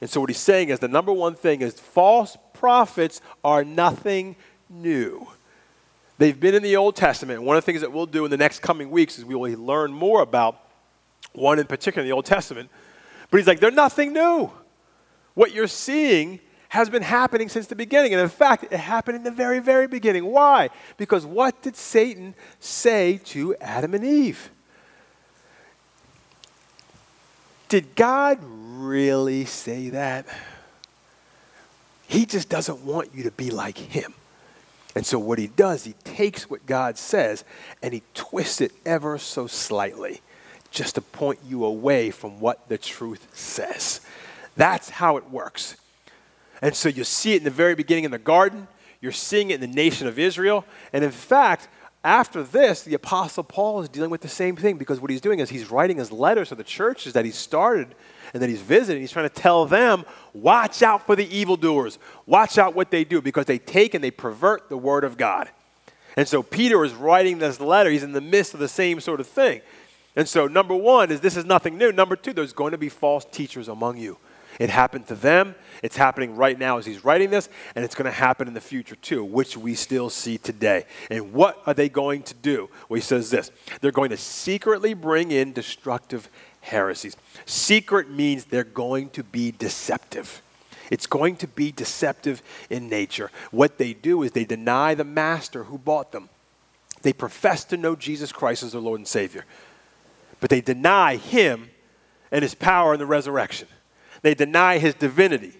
And 0.00 0.10
so, 0.10 0.20
what 0.20 0.30
he's 0.30 0.38
saying 0.38 0.68
is 0.68 0.78
the 0.78 0.88
number 0.88 1.12
one 1.12 1.34
thing 1.34 1.62
is 1.62 1.78
false 1.80 2.36
prophets 2.52 3.20
are 3.42 3.64
nothing 3.64 4.36
new. 4.68 5.26
They've 6.18 6.38
been 6.38 6.54
in 6.54 6.62
the 6.62 6.76
Old 6.76 6.96
Testament. 6.96 7.42
One 7.42 7.56
of 7.56 7.64
the 7.64 7.66
things 7.66 7.82
that 7.82 7.92
we'll 7.92 8.06
do 8.06 8.24
in 8.24 8.30
the 8.30 8.36
next 8.36 8.60
coming 8.62 8.90
weeks 8.90 9.18
is 9.18 9.24
we 9.24 9.34
will 9.34 9.50
learn 9.58 9.92
more 9.92 10.22
about 10.22 10.60
one 11.32 11.58
in 11.58 11.66
particular 11.66 12.02
in 12.02 12.08
the 12.08 12.14
Old 12.14 12.24
Testament. 12.24 12.70
But 13.30 13.38
he's 13.38 13.46
like, 13.46 13.60
they're 13.60 13.70
nothing 13.70 14.12
new. 14.12 14.50
What 15.34 15.52
you're 15.52 15.66
seeing 15.66 16.40
has 16.70 16.88
been 16.88 17.02
happening 17.02 17.48
since 17.48 17.66
the 17.66 17.76
beginning. 17.76 18.12
And 18.12 18.20
in 18.20 18.28
fact, 18.28 18.64
it 18.64 18.72
happened 18.72 19.16
in 19.16 19.22
the 19.22 19.30
very, 19.30 19.58
very 19.60 19.86
beginning. 19.86 20.24
Why? 20.24 20.70
Because 20.96 21.26
what 21.26 21.62
did 21.62 21.76
Satan 21.76 22.34
say 22.60 23.20
to 23.24 23.54
Adam 23.56 23.94
and 23.94 24.04
Eve? 24.04 24.50
Did 27.68 27.94
God 27.94 28.38
really 28.42 29.44
say 29.44 29.90
that? 29.90 30.26
He 32.06 32.26
just 32.26 32.48
doesn't 32.48 32.84
want 32.84 33.14
you 33.14 33.24
to 33.24 33.32
be 33.32 33.50
like 33.50 33.76
him. 33.76 34.14
And 34.94 35.04
so, 35.04 35.18
what 35.18 35.38
he 35.38 35.48
does, 35.48 35.84
he 35.84 35.94
takes 36.04 36.48
what 36.48 36.64
God 36.64 36.96
says 36.96 37.44
and 37.82 37.92
he 37.92 38.02
twists 38.14 38.60
it 38.60 38.72
ever 38.86 39.18
so 39.18 39.46
slightly 39.46 40.22
just 40.70 40.94
to 40.94 41.00
point 41.00 41.38
you 41.46 41.64
away 41.64 42.10
from 42.10 42.40
what 42.40 42.68
the 42.68 42.78
truth 42.78 43.28
says. 43.32 44.00
That's 44.56 44.88
how 44.88 45.16
it 45.16 45.30
works. 45.30 45.76
And 46.62 46.74
so 46.74 46.88
you 46.88 47.04
see 47.04 47.34
it 47.34 47.38
in 47.38 47.44
the 47.44 47.50
very 47.50 47.74
beginning 47.74 48.04
in 48.04 48.10
the 48.10 48.18
garden, 48.18 48.68
you're 49.00 49.12
seeing 49.12 49.50
it 49.50 49.62
in 49.62 49.70
the 49.70 49.74
nation 49.74 50.06
of 50.06 50.18
Israel. 50.18 50.64
And 50.92 51.04
in 51.04 51.10
fact, 51.10 51.68
after 52.06 52.44
this, 52.44 52.84
the 52.84 52.94
Apostle 52.94 53.42
Paul 53.42 53.82
is 53.82 53.88
dealing 53.88 54.10
with 54.10 54.20
the 54.20 54.28
same 54.28 54.54
thing 54.54 54.78
because 54.78 55.00
what 55.00 55.10
he's 55.10 55.20
doing 55.20 55.40
is 55.40 55.50
he's 55.50 55.72
writing 55.72 55.96
his 55.96 56.12
letters 56.12 56.50
to 56.50 56.54
the 56.54 56.62
churches 56.62 57.14
that 57.14 57.24
he 57.24 57.32
started 57.32 57.88
and 58.32 58.40
that 58.40 58.48
he's 58.48 58.60
visiting. 58.60 59.00
He's 59.00 59.10
trying 59.10 59.28
to 59.28 59.34
tell 59.34 59.66
them, 59.66 60.04
watch 60.32 60.82
out 60.82 61.04
for 61.04 61.16
the 61.16 61.26
evildoers. 61.36 61.98
Watch 62.24 62.58
out 62.58 62.76
what 62.76 62.92
they 62.92 63.02
do 63.02 63.20
because 63.20 63.46
they 63.46 63.58
take 63.58 63.92
and 63.94 64.04
they 64.04 64.12
pervert 64.12 64.68
the 64.68 64.76
word 64.76 65.02
of 65.02 65.16
God. 65.16 65.50
And 66.16 66.28
so 66.28 66.44
Peter 66.44 66.84
is 66.84 66.94
writing 66.94 67.38
this 67.38 67.58
letter. 67.58 67.90
He's 67.90 68.04
in 68.04 68.12
the 68.12 68.20
midst 68.20 68.54
of 68.54 68.60
the 68.60 68.68
same 68.68 69.00
sort 69.00 69.18
of 69.18 69.26
thing. 69.26 69.60
And 70.14 70.28
so, 70.28 70.46
number 70.46 70.76
one 70.76 71.10
is 71.10 71.20
this 71.20 71.36
is 71.36 71.44
nothing 71.44 71.76
new. 71.76 71.90
Number 71.90 72.14
two, 72.14 72.32
there's 72.32 72.52
going 72.52 72.70
to 72.70 72.78
be 72.78 72.88
false 72.88 73.24
teachers 73.24 73.66
among 73.66 73.98
you. 73.98 74.16
It 74.58 74.70
happened 74.70 75.06
to 75.08 75.14
them. 75.14 75.54
It's 75.82 75.96
happening 75.96 76.36
right 76.36 76.58
now 76.58 76.78
as 76.78 76.86
he's 76.86 77.04
writing 77.04 77.30
this, 77.30 77.48
and 77.74 77.84
it's 77.84 77.94
going 77.94 78.06
to 78.06 78.10
happen 78.10 78.48
in 78.48 78.54
the 78.54 78.60
future 78.60 78.96
too, 78.96 79.24
which 79.24 79.56
we 79.56 79.74
still 79.74 80.10
see 80.10 80.38
today. 80.38 80.84
And 81.10 81.32
what 81.32 81.62
are 81.66 81.74
they 81.74 81.88
going 81.88 82.22
to 82.24 82.34
do? 82.34 82.70
Well, 82.88 82.96
he 82.96 83.02
says 83.02 83.30
this 83.30 83.50
they're 83.80 83.92
going 83.92 84.10
to 84.10 84.16
secretly 84.16 84.94
bring 84.94 85.30
in 85.30 85.52
destructive 85.52 86.28
heresies. 86.60 87.16
Secret 87.44 88.10
means 88.10 88.46
they're 88.46 88.64
going 88.64 89.10
to 89.10 89.22
be 89.22 89.52
deceptive. 89.52 90.42
It's 90.90 91.06
going 91.06 91.36
to 91.36 91.48
be 91.48 91.72
deceptive 91.72 92.42
in 92.70 92.88
nature. 92.88 93.30
What 93.50 93.78
they 93.78 93.92
do 93.92 94.22
is 94.22 94.32
they 94.32 94.44
deny 94.44 94.94
the 94.94 95.04
master 95.04 95.64
who 95.64 95.78
bought 95.78 96.12
them. 96.12 96.28
They 97.02 97.12
profess 97.12 97.64
to 97.66 97.76
know 97.76 97.96
Jesus 97.96 98.32
Christ 98.32 98.62
as 98.62 98.72
their 98.72 98.80
Lord 98.80 99.00
and 99.00 99.08
Savior, 99.08 99.44
but 100.40 100.50
they 100.50 100.60
deny 100.60 101.16
Him 101.16 101.70
and 102.30 102.42
His 102.42 102.54
power 102.54 102.94
in 102.94 102.98
the 102.98 103.06
resurrection. 103.06 103.68
They 104.26 104.34
deny 104.34 104.78
His 104.78 104.96
divinity. 104.96 105.52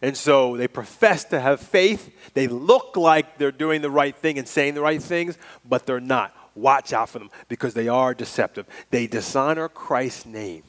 And 0.00 0.16
so 0.16 0.56
they 0.56 0.68
profess 0.68 1.24
to 1.24 1.38
have 1.38 1.60
faith. 1.60 2.10
They 2.32 2.46
look 2.46 2.96
like 2.96 3.36
they're 3.36 3.52
doing 3.52 3.82
the 3.82 3.90
right 3.90 4.16
thing 4.16 4.38
and 4.38 4.48
saying 4.48 4.72
the 4.72 4.80
right 4.80 5.02
things, 5.02 5.36
but 5.68 5.84
they're 5.84 6.00
not. 6.00 6.34
Watch 6.54 6.94
out 6.94 7.10
for 7.10 7.18
them 7.18 7.28
because 7.50 7.74
they 7.74 7.88
are 7.88 8.14
deceptive. 8.14 8.64
They 8.90 9.06
dishonor 9.06 9.68
Christ's 9.68 10.24
name. 10.24 10.62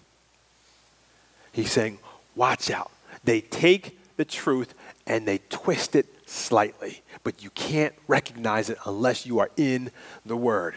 He's 1.53 1.71
saying, 1.71 1.99
watch 2.35 2.69
out. 2.69 2.91
They 3.23 3.39
take 3.39 3.97
the 4.17 4.25
truth 4.25 4.73
and 5.05 5.25
they 5.25 5.39
twist 5.49 5.95
it 5.95 6.07
slightly, 6.27 7.01
but 7.23 7.41
you 7.41 7.49
can't 7.51 7.93
recognize 8.09 8.69
it 8.69 8.77
unless 8.85 9.25
you 9.25 9.39
are 9.39 9.51
in 9.55 9.89
the 10.25 10.35
Word. 10.35 10.75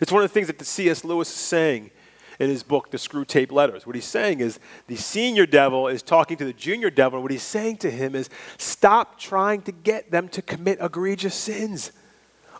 It's 0.00 0.10
one 0.10 0.24
of 0.24 0.28
the 0.28 0.34
things 0.34 0.48
that 0.48 0.58
the 0.58 0.64
C.S. 0.64 1.04
Lewis 1.04 1.28
is 1.28 1.36
saying 1.36 1.92
in 2.42 2.50
his 2.50 2.64
book, 2.64 2.90
The 2.90 2.96
Screwtape 2.96 3.52
Letters. 3.52 3.86
What 3.86 3.94
he's 3.94 4.04
saying 4.04 4.40
is 4.40 4.58
the 4.88 4.96
senior 4.96 5.46
devil 5.46 5.86
is 5.86 6.02
talking 6.02 6.36
to 6.38 6.44
the 6.44 6.52
junior 6.52 6.90
devil. 6.90 7.18
And 7.18 7.22
what 7.22 7.30
he's 7.30 7.40
saying 7.40 7.76
to 7.78 7.90
him 7.90 8.16
is 8.16 8.28
stop 8.58 9.16
trying 9.16 9.62
to 9.62 9.70
get 9.70 10.10
them 10.10 10.28
to 10.30 10.42
commit 10.42 10.78
egregious 10.80 11.36
sins. 11.36 11.92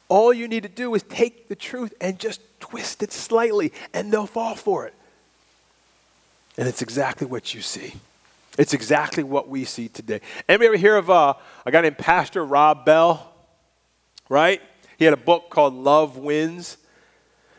All 0.08 0.32
you 0.32 0.46
need 0.46 0.62
to 0.62 0.68
do 0.68 0.94
is 0.94 1.02
take 1.02 1.48
the 1.48 1.56
truth 1.56 1.94
and 2.00 2.16
just 2.20 2.40
twist 2.60 3.02
it 3.02 3.10
slightly, 3.10 3.72
and 3.92 4.12
they'll 4.12 4.24
fall 4.24 4.54
for 4.54 4.86
it. 4.86 4.94
And 6.56 6.68
it's 6.68 6.80
exactly 6.80 7.26
what 7.26 7.52
you 7.52 7.60
see. 7.60 7.94
It's 8.56 8.74
exactly 8.74 9.24
what 9.24 9.48
we 9.48 9.64
see 9.64 9.88
today. 9.88 10.20
Anybody 10.48 10.68
ever 10.68 10.76
hear 10.76 10.96
of 10.96 11.10
uh, 11.10 11.34
a 11.66 11.72
guy 11.72 11.80
named 11.80 11.98
Pastor 11.98 12.44
Rob 12.44 12.84
Bell? 12.84 13.32
Right? 14.28 14.62
He 14.96 15.04
had 15.06 15.14
a 15.14 15.16
book 15.16 15.50
called 15.50 15.74
Love 15.74 16.18
Wins. 16.18 16.76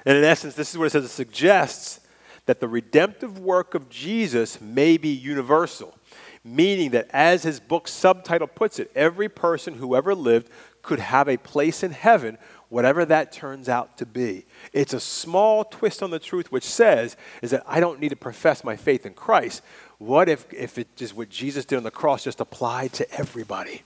And 0.06 0.18
in 0.18 0.24
essence, 0.24 0.56
this 0.56 0.72
is 0.72 0.77
what 0.77 0.86
it 0.86 0.92
says 0.92 1.03
it 1.03 1.10
suggests 1.10 2.00
that 2.45 2.59
the 2.59 2.67
redemptive 2.67 3.39
work 3.39 3.73
of 3.73 3.89
Jesus 3.89 4.59
may 4.59 4.97
be 4.97 5.09
universal, 5.09 5.97
meaning 6.43 6.91
that, 6.91 7.09
as 7.12 7.43
his 7.43 7.59
book 7.59 7.88
subtitle 7.88 8.47
puts 8.47 8.79
it, 8.79 8.91
every 8.95 9.29
person 9.29 9.75
who 9.75 9.95
ever 9.95 10.13
lived 10.13 10.50
could 10.81 11.00
have 11.00 11.29
a 11.29 11.38
place 11.38 11.83
in 11.83 11.91
heaven, 11.91 12.38
whatever 12.69 13.05
that 13.05 13.31
turns 13.31 13.69
out 13.69 13.97
to 13.97 14.05
be. 14.05 14.45
It's 14.73 14.93
a 14.93 15.00
small 15.00 15.63
twist 15.63 16.03
on 16.03 16.12
the 16.12 16.19
truth 16.19 16.51
which 16.51 16.65
says 16.65 17.15
is 17.41 17.51
that 17.51 17.63
I 17.65 17.79
don't 17.79 18.00
need 18.00 18.09
to 18.09 18.15
profess 18.15 18.63
my 18.63 18.75
faith 18.75 19.05
in 19.05 19.13
Christ. 19.13 19.62
What 20.00 20.27
if, 20.27 20.51
if 20.51 20.77
it 20.77 20.95
just 20.97 21.15
what 21.15 21.29
Jesus 21.29 21.63
did 21.63 21.77
on 21.77 21.83
the 21.83 21.91
cross 21.91 22.25
just 22.25 22.41
applied 22.41 22.91
to 22.93 23.09
everybody? 23.12 23.83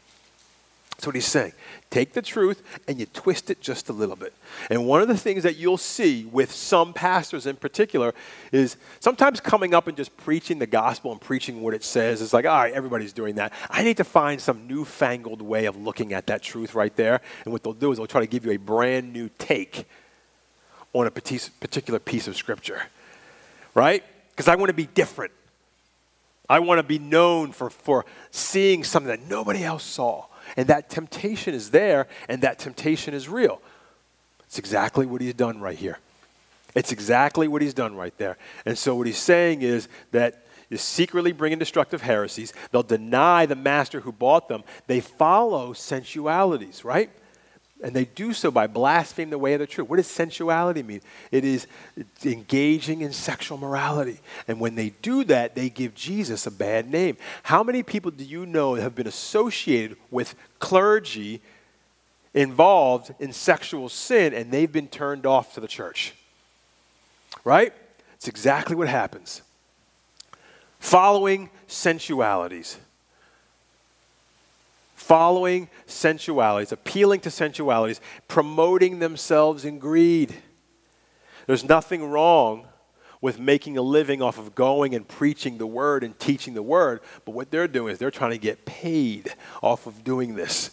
That's 0.98 1.06
what 1.06 1.16
he's 1.16 1.28
saying. 1.28 1.54
Take 1.92 2.14
the 2.14 2.24
truth 2.24 2.64
and 2.88 3.00
you 3.00 3.06
twist 3.06 3.52
it 3.52 3.62
just 3.62 3.88
a 3.90 3.94
little 3.94 4.16
bit. 4.16 4.34
And 4.72 4.88
one 4.88 5.00
of 5.00 5.08
the 5.08 5.18
things 5.18 5.44
that 5.44 5.56
you'll 5.56 5.78
see 5.78 6.26
with 6.26 6.52
some 6.52 6.92
pastors 6.92 7.46
in 7.46 7.56
particular 7.56 8.16
is 8.52 8.78
sometimes 9.00 9.40
coming 9.40 9.76
up 9.76 9.86
and 9.86 9.96
just 9.96 10.18
preaching 10.18 10.58
the 10.58 10.66
gospel 10.66 11.12
and 11.12 11.22
preaching 11.22 11.62
what 11.62 11.76
it 11.76 11.84
says 11.84 12.20
is 12.20 12.34
like, 12.34 12.46
all 12.46 12.58
right, 12.58 12.74
everybody's 12.74 13.14
doing 13.14 13.36
that. 13.36 13.54
I 13.70 13.84
need 13.84 13.98
to 13.98 14.04
find 14.04 14.42
some 14.42 14.68
newfangled 14.68 15.44
way 15.44 15.66
of 15.66 15.78
looking 15.78 16.14
at 16.14 16.26
that 16.28 16.42
truth 16.42 16.74
right 16.74 16.96
there. 16.96 17.22
And 17.46 17.54
what 17.54 17.62
they'll 17.62 17.74
do 17.74 17.92
is 17.92 18.00
they'll 18.00 18.08
try 18.08 18.22
to 18.22 18.28
give 18.28 18.44
you 18.44 18.54
a 18.54 18.58
brand 18.58 19.14
new 19.14 19.30
take 19.38 19.86
on 20.94 21.06
a 21.06 21.12
particular 21.12 22.00
piece 22.00 22.28
of 22.28 22.36
scripture, 22.36 22.82
right? 23.76 24.04
Because 24.32 24.48
I 24.48 24.56
want 24.56 24.70
to 24.70 24.74
be 24.74 24.88
different. 24.88 25.32
I 26.50 26.60
want 26.60 26.80
to 26.80 26.84
be 26.84 26.98
known 26.98 27.52
for, 27.52 27.70
for 27.70 28.06
seeing 28.32 28.84
something 28.84 29.10
that 29.10 29.30
nobody 29.30 29.64
else 29.64 29.84
saw. 29.84 30.26
And 30.58 30.68
that 30.68 30.90
temptation 30.90 31.54
is 31.54 31.70
there, 31.70 32.08
and 32.28 32.42
that 32.42 32.60
temptation 32.60 33.14
is 33.14 33.30
real. 33.30 33.62
It's 34.46 34.58
exactly 34.58 35.06
what 35.06 35.22
he's 35.22 35.36
done 35.36 35.62
right 35.62 35.78
here. 35.78 36.00
It's 36.76 36.92
exactly 36.92 37.48
what 37.48 37.62
he's 37.62 37.74
done 37.74 37.96
right 37.96 38.16
there. 38.18 38.38
And 38.66 38.78
so, 38.78 38.96
what 38.96 39.08
he's 39.08 39.18
saying 39.18 39.62
is 39.62 39.88
that 40.12 40.46
is 40.70 40.82
secretly 40.82 41.32
bringing 41.32 41.60
destructive 41.60 42.02
heresies. 42.02 42.54
They'll 42.72 42.84
deny 42.84 43.46
the 43.46 43.56
master 43.56 44.02
who 44.02 44.12
bought 44.12 44.50
them. 44.50 44.64
They 44.88 45.00
follow 45.00 45.74
sensualities, 45.74 46.84
right? 46.84 47.10
And 47.84 47.94
they 47.94 48.06
do 48.06 48.34
so 48.34 48.50
by 48.50 48.66
blaspheming 48.66 49.30
the 49.30 49.38
way 49.38 49.54
of 49.54 49.60
the 49.60 49.68
truth. 49.68 49.88
What 49.88 49.98
does 49.98 50.08
sensuality 50.08 50.82
mean? 50.82 51.02
It 51.32 51.46
is 51.46 51.68
engaging 52.26 53.02
in 53.02 53.14
sexual 53.14 53.60
morality. 53.60 54.20
And 54.48 54.60
when 54.60 54.74
they 54.74 54.90
do 55.02 55.24
that, 55.26 55.54
they 55.54 55.70
give 55.70 55.94
Jesus 55.94 56.48
a 56.48 56.52
bad 56.52 56.90
name. 56.90 57.18
How 57.44 57.62
many 57.62 57.84
people 57.84 58.10
do 58.10 58.24
you 58.24 58.48
know 58.48 58.74
have 58.76 58.96
been 58.96 59.06
associated 59.06 59.98
with 60.10 60.34
clergy 60.58 61.40
involved 62.34 63.14
in 63.20 63.32
sexual 63.32 63.90
sin 63.90 64.34
and 64.34 64.52
they've 64.52 64.72
been 64.72 64.88
turned 64.88 65.28
off 65.28 65.54
to 65.54 65.60
the 65.60 65.68
church? 65.68 66.16
Right? 67.44 67.74
It's 68.16 68.28
exactly 68.28 68.76
what 68.76 68.88
happens. 68.88 69.44
Following 70.80 71.52
sensualities 71.68 72.78
following 75.08 75.70
sensualities, 75.86 76.74
appealing 76.74 77.22
to 77.22 77.32
sensualities, 77.32 78.02
promoting 78.28 79.00
themselves 79.00 79.64
in 79.64 79.80
greed. 79.80 80.36
There's 81.46 81.64
nothing 81.64 82.12
wrong 82.12 82.66
with 83.22 83.40
making 83.40 83.78
a 83.78 83.82
living 83.82 84.22
off 84.22 84.38
of 84.38 84.54
going 84.54 84.94
and 84.94 85.08
preaching 85.08 85.60
the 85.60 85.66
word 85.66 86.04
and 86.04 86.20
teaching 86.20 86.56
the 86.56 86.62
word, 86.62 87.00
but 87.24 87.32
what 87.32 87.50
they're 87.52 87.70
doing 87.70 87.94
is 87.94 88.00
they're 88.00 88.12
trying 88.12 88.32
to 88.32 88.38
get 88.38 88.66
paid 88.66 89.34
off 89.64 89.88
of 89.88 90.04
doing 90.04 90.36
this. 90.36 90.72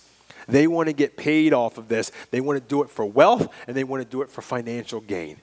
They 0.49 0.67
want 0.67 0.89
to 0.89 0.93
get 0.93 1.17
paid 1.17 1.53
off 1.55 1.79
of 1.79 1.87
this. 1.87 2.11
They 2.33 2.41
want 2.41 2.61
to 2.61 2.69
do 2.69 2.83
it 2.83 2.91
for 2.91 3.05
wealth 3.07 3.49
and 3.69 3.77
they 3.77 3.85
want 3.85 4.03
to 4.03 4.09
do 4.09 4.21
it 4.23 4.29
for 4.29 4.43
financial 4.43 5.01
gain. 5.01 5.37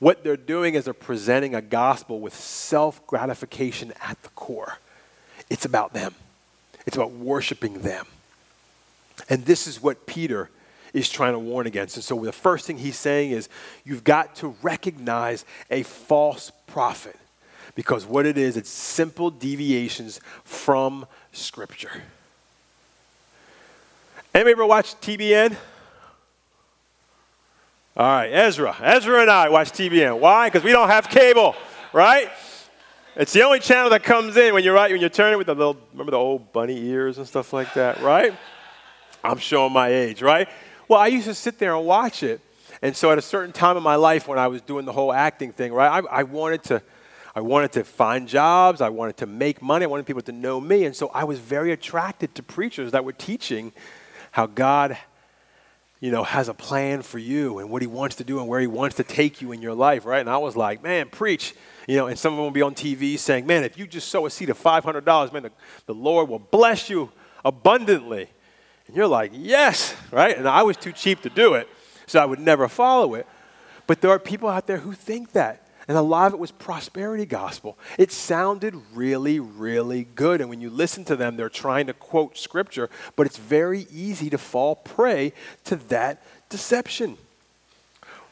What 0.00 0.22
they're 0.22 0.36
doing 0.36 0.74
is 0.74 0.84
they're 0.84 0.92
presenting 0.92 1.54
a 1.54 1.62
gospel 1.62 2.20
with 2.20 2.34
self 2.34 3.04
gratification 3.06 3.94
at 4.06 4.22
the 4.22 4.28
core. 4.30 4.76
It's 5.48 5.64
about 5.64 5.94
them, 5.94 6.14
it's 6.86 6.94
about 6.94 7.12
worshiping 7.12 7.80
them. 7.80 8.06
And 9.28 9.44
this 9.44 9.66
is 9.66 9.82
what 9.82 10.06
Peter 10.06 10.50
is 10.92 11.10
trying 11.10 11.32
to 11.32 11.38
warn 11.38 11.66
against. 11.66 11.96
And 11.96 12.04
so 12.04 12.18
the 12.24 12.32
first 12.32 12.66
thing 12.66 12.78
he's 12.78 12.98
saying 12.98 13.32
is 13.32 13.48
you've 13.84 14.04
got 14.04 14.36
to 14.36 14.54
recognize 14.62 15.44
a 15.70 15.82
false 15.82 16.52
prophet 16.66 17.16
because 17.74 18.06
what 18.06 18.26
it 18.26 18.38
is, 18.38 18.56
it's 18.56 18.70
simple 18.70 19.30
deviations 19.30 20.20
from 20.44 21.06
Scripture. 21.32 21.90
Anybody 24.32 24.52
ever 24.52 24.66
watch 24.66 24.94
TBN? 25.00 25.56
All 27.96 28.06
right, 28.06 28.28
Ezra. 28.28 28.76
Ezra 28.80 29.20
and 29.20 29.30
I 29.30 29.48
watch 29.48 29.70
TBN. 29.70 30.18
Why? 30.18 30.48
Because 30.48 30.64
we 30.64 30.72
don't 30.72 30.88
have 30.88 31.08
cable, 31.08 31.54
right? 31.92 32.28
It's 33.16 33.32
the 33.32 33.42
only 33.42 33.60
channel 33.60 33.90
that 33.90 34.02
comes 34.02 34.36
in 34.36 34.52
when 34.54 34.64
you're 34.64 34.74
right 34.74 34.90
when 34.90 35.00
you're 35.00 35.08
turning 35.08 35.38
with 35.38 35.46
the 35.46 35.54
little 35.54 35.76
remember 35.92 36.10
the 36.10 36.18
old 36.18 36.52
bunny 36.52 36.76
ears 36.86 37.18
and 37.18 37.26
stuff 37.28 37.52
like 37.52 37.74
that, 37.74 38.00
right? 38.02 38.34
I'm 39.24 39.38
showing 39.38 39.72
my 39.72 39.88
age, 39.88 40.22
right? 40.22 40.48
Well, 40.86 41.00
I 41.00 41.06
used 41.08 41.26
to 41.26 41.34
sit 41.34 41.58
there 41.58 41.74
and 41.74 41.86
watch 41.86 42.22
it. 42.22 42.40
And 42.82 42.94
so 42.94 43.10
at 43.10 43.18
a 43.18 43.22
certain 43.22 43.52
time 43.52 43.76
in 43.76 43.82
my 43.82 43.96
life 43.96 44.28
when 44.28 44.38
I 44.38 44.48
was 44.48 44.60
doing 44.60 44.84
the 44.84 44.92
whole 44.92 45.12
acting 45.12 45.52
thing, 45.52 45.72
right, 45.72 46.04
I, 46.04 46.20
I 46.20 46.22
wanted 46.24 46.62
to 46.64 46.82
I 47.36 47.40
wanted 47.40 47.72
to 47.72 47.82
find 47.82 48.28
jobs, 48.28 48.80
I 48.80 48.90
wanted 48.90 49.16
to 49.16 49.26
make 49.26 49.60
money, 49.60 49.84
I 49.84 49.88
wanted 49.88 50.06
people 50.06 50.22
to 50.22 50.32
know 50.32 50.60
me. 50.60 50.84
And 50.84 50.94
so 50.94 51.08
I 51.08 51.24
was 51.24 51.40
very 51.40 51.72
attracted 51.72 52.32
to 52.36 52.44
preachers 52.44 52.92
that 52.92 53.04
were 53.04 53.12
teaching 53.12 53.72
how 54.30 54.46
God 54.46 54.96
you 56.04 56.10
know, 56.10 56.22
has 56.22 56.48
a 56.48 56.54
plan 56.54 57.00
for 57.00 57.18
you 57.18 57.60
and 57.60 57.70
what 57.70 57.80
he 57.80 57.88
wants 57.88 58.16
to 58.16 58.24
do 58.24 58.38
and 58.38 58.46
where 58.46 58.60
he 58.60 58.66
wants 58.66 58.96
to 58.96 59.02
take 59.04 59.40
you 59.40 59.52
in 59.52 59.62
your 59.62 59.74
life, 59.74 60.04
right? 60.04 60.20
And 60.20 60.28
I 60.28 60.36
was 60.36 60.54
like, 60.54 60.82
man, 60.82 61.08
preach. 61.08 61.54
You 61.88 61.96
know, 61.96 62.06
and 62.08 62.18
some 62.18 62.34
of 62.34 62.36
them 62.36 62.44
will 62.44 62.50
be 62.50 62.60
on 62.60 62.74
TV 62.74 63.18
saying, 63.18 63.46
man, 63.46 63.64
if 63.64 63.78
you 63.78 63.86
just 63.86 64.08
sow 64.08 64.26
a 64.26 64.30
seed 64.30 64.50
of 64.50 64.62
$500, 64.62 65.32
man, 65.32 65.44
the, 65.44 65.52
the 65.86 65.94
Lord 65.94 66.28
will 66.28 66.38
bless 66.38 66.90
you 66.90 67.10
abundantly. 67.42 68.28
And 68.86 68.96
you're 68.96 69.06
like, 69.06 69.32
yes, 69.34 69.94
right? 70.10 70.36
And 70.36 70.48
I 70.48 70.62
was 70.62 70.76
too 70.76 70.92
cheap 70.92 71.22
to 71.22 71.30
do 71.30 71.54
it, 71.54 71.68
so 72.06 72.20
I 72.20 72.24
would 72.24 72.40
never 72.40 72.68
follow 72.68 73.14
it. 73.14 73.26
But 73.86 74.00
there 74.00 74.10
are 74.10 74.18
people 74.18 74.48
out 74.48 74.66
there 74.66 74.78
who 74.78 74.92
think 74.92 75.32
that. 75.32 75.60
And 75.86 75.98
a 75.98 76.02
lot 76.02 76.28
of 76.28 76.32
it 76.32 76.38
was 76.38 76.50
prosperity 76.50 77.26
gospel. 77.26 77.76
It 77.98 78.10
sounded 78.10 78.74
really, 78.94 79.38
really 79.38 80.06
good. 80.14 80.40
And 80.40 80.48
when 80.48 80.62
you 80.62 80.70
listen 80.70 81.04
to 81.04 81.16
them, 81.16 81.36
they're 81.36 81.50
trying 81.50 81.88
to 81.88 81.92
quote 81.92 82.38
scripture, 82.38 82.88
but 83.16 83.26
it's 83.26 83.36
very 83.36 83.86
easy 83.92 84.30
to 84.30 84.38
fall 84.38 84.76
prey 84.76 85.34
to 85.64 85.76
that 85.76 86.22
deception 86.48 87.18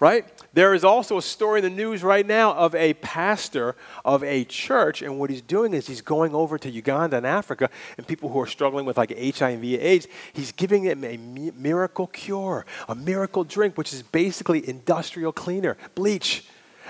right? 0.03 0.27
There 0.55 0.75
is 0.75 0.85
also 0.85 1.17
a 1.17 1.23
story 1.23 1.61
in 1.61 1.65
the 1.65 1.71
news 1.71 2.03
right 2.03 2.27
now 2.27 2.53
of 2.53 2.75
a 2.75 2.93
pastor 2.95 3.75
of 4.05 4.23
a 4.23 4.45
church, 4.45 5.01
and 5.01 5.19
what 5.19 5.31
he's 5.31 5.41
doing 5.41 5.73
is 5.73 5.87
he's 5.87 6.03
going 6.03 6.35
over 6.35 6.59
to 6.59 6.71
Uganda 6.71 7.17
and 7.17 7.27
Africa, 7.27 7.71
and 7.97 8.07
people 8.07 8.29
who 8.29 8.39
are 8.39 8.47
struggling 8.47 8.85
with 8.85 8.99
like 8.99 9.11
HIV/AIDS, 9.11 10.09
he's 10.35 10.53
giving 10.53 10.85
them 10.85 11.05
a 11.05 11.17
miracle 11.17 12.07
cure, 12.07 12.67
a 12.87 12.95
miracle 12.95 13.45
drink, 13.45 13.79
which 13.79 13.95
is 13.95 14.03
basically 14.03 14.69
industrial 14.69 15.33
cleaner, 15.33 15.79
bleach, 15.95 16.45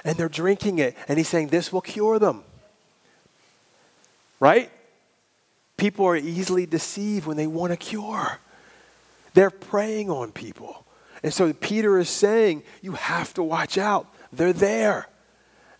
and 0.04 0.16
they're 0.16 0.28
drinking 0.28 0.80
it, 0.80 0.96
and 1.06 1.16
he's 1.16 1.28
saying 1.28 1.48
this 1.48 1.72
will 1.72 1.82
cure 1.82 2.18
them, 2.18 2.42
right? 4.40 4.72
People 5.76 6.04
are 6.06 6.16
easily 6.16 6.66
deceived 6.66 7.26
when 7.26 7.36
they 7.36 7.46
want 7.46 7.72
a 7.72 7.76
cure. 7.76 8.40
They're 9.34 9.50
preying 9.50 10.10
on 10.10 10.32
people. 10.32 10.81
And 11.22 11.32
so 11.32 11.52
Peter 11.52 11.98
is 11.98 12.08
saying, 12.08 12.62
you 12.80 12.92
have 12.92 13.32
to 13.34 13.42
watch 13.42 13.78
out. 13.78 14.12
They're 14.32 14.52
there. 14.52 15.08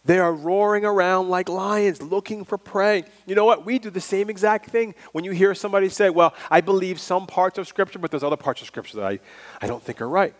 They 0.04 0.18
are 0.18 0.32
roaring 0.32 0.84
around 0.84 1.28
like 1.28 1.49
lions 1.49 2.02
looking 2.02 2.44
for 2.44 2.58
prey. 2.58 3.04
You 3.26 3.34
know 3.34 3.44
what? 3.44 3.64
We 3.64 3.78
do 3.78 3.88
the 3.88 4.00
same 4.00 4.30
exact 4.30 4.70
thing 4.70 4.94
when 5.12 5.25
you 5.25 5.30
hear 5.30 5.54
somebody 5.54 5.88
say, 5.88 6.11
Well, 6.11 6.34
I 6.50 6.61
believe 6.61 6.99
some 6.99 7.26
parts 7.26 7.56
of 7.56 7.68
Scripture, 7.68 8.00
but 8.00 8.11
there's 8.11 8.25
other 8.25 8.37
parts 8.37 8.61
of 8.61 8.66
Scripture 8.66 8.96
that 8.96 9.06
I, 9.06 9.20
I 9.61 9.68
don't 9.68 9.82
think 9.82 10.00
are 10.00 10.08
right. 10.08 10.34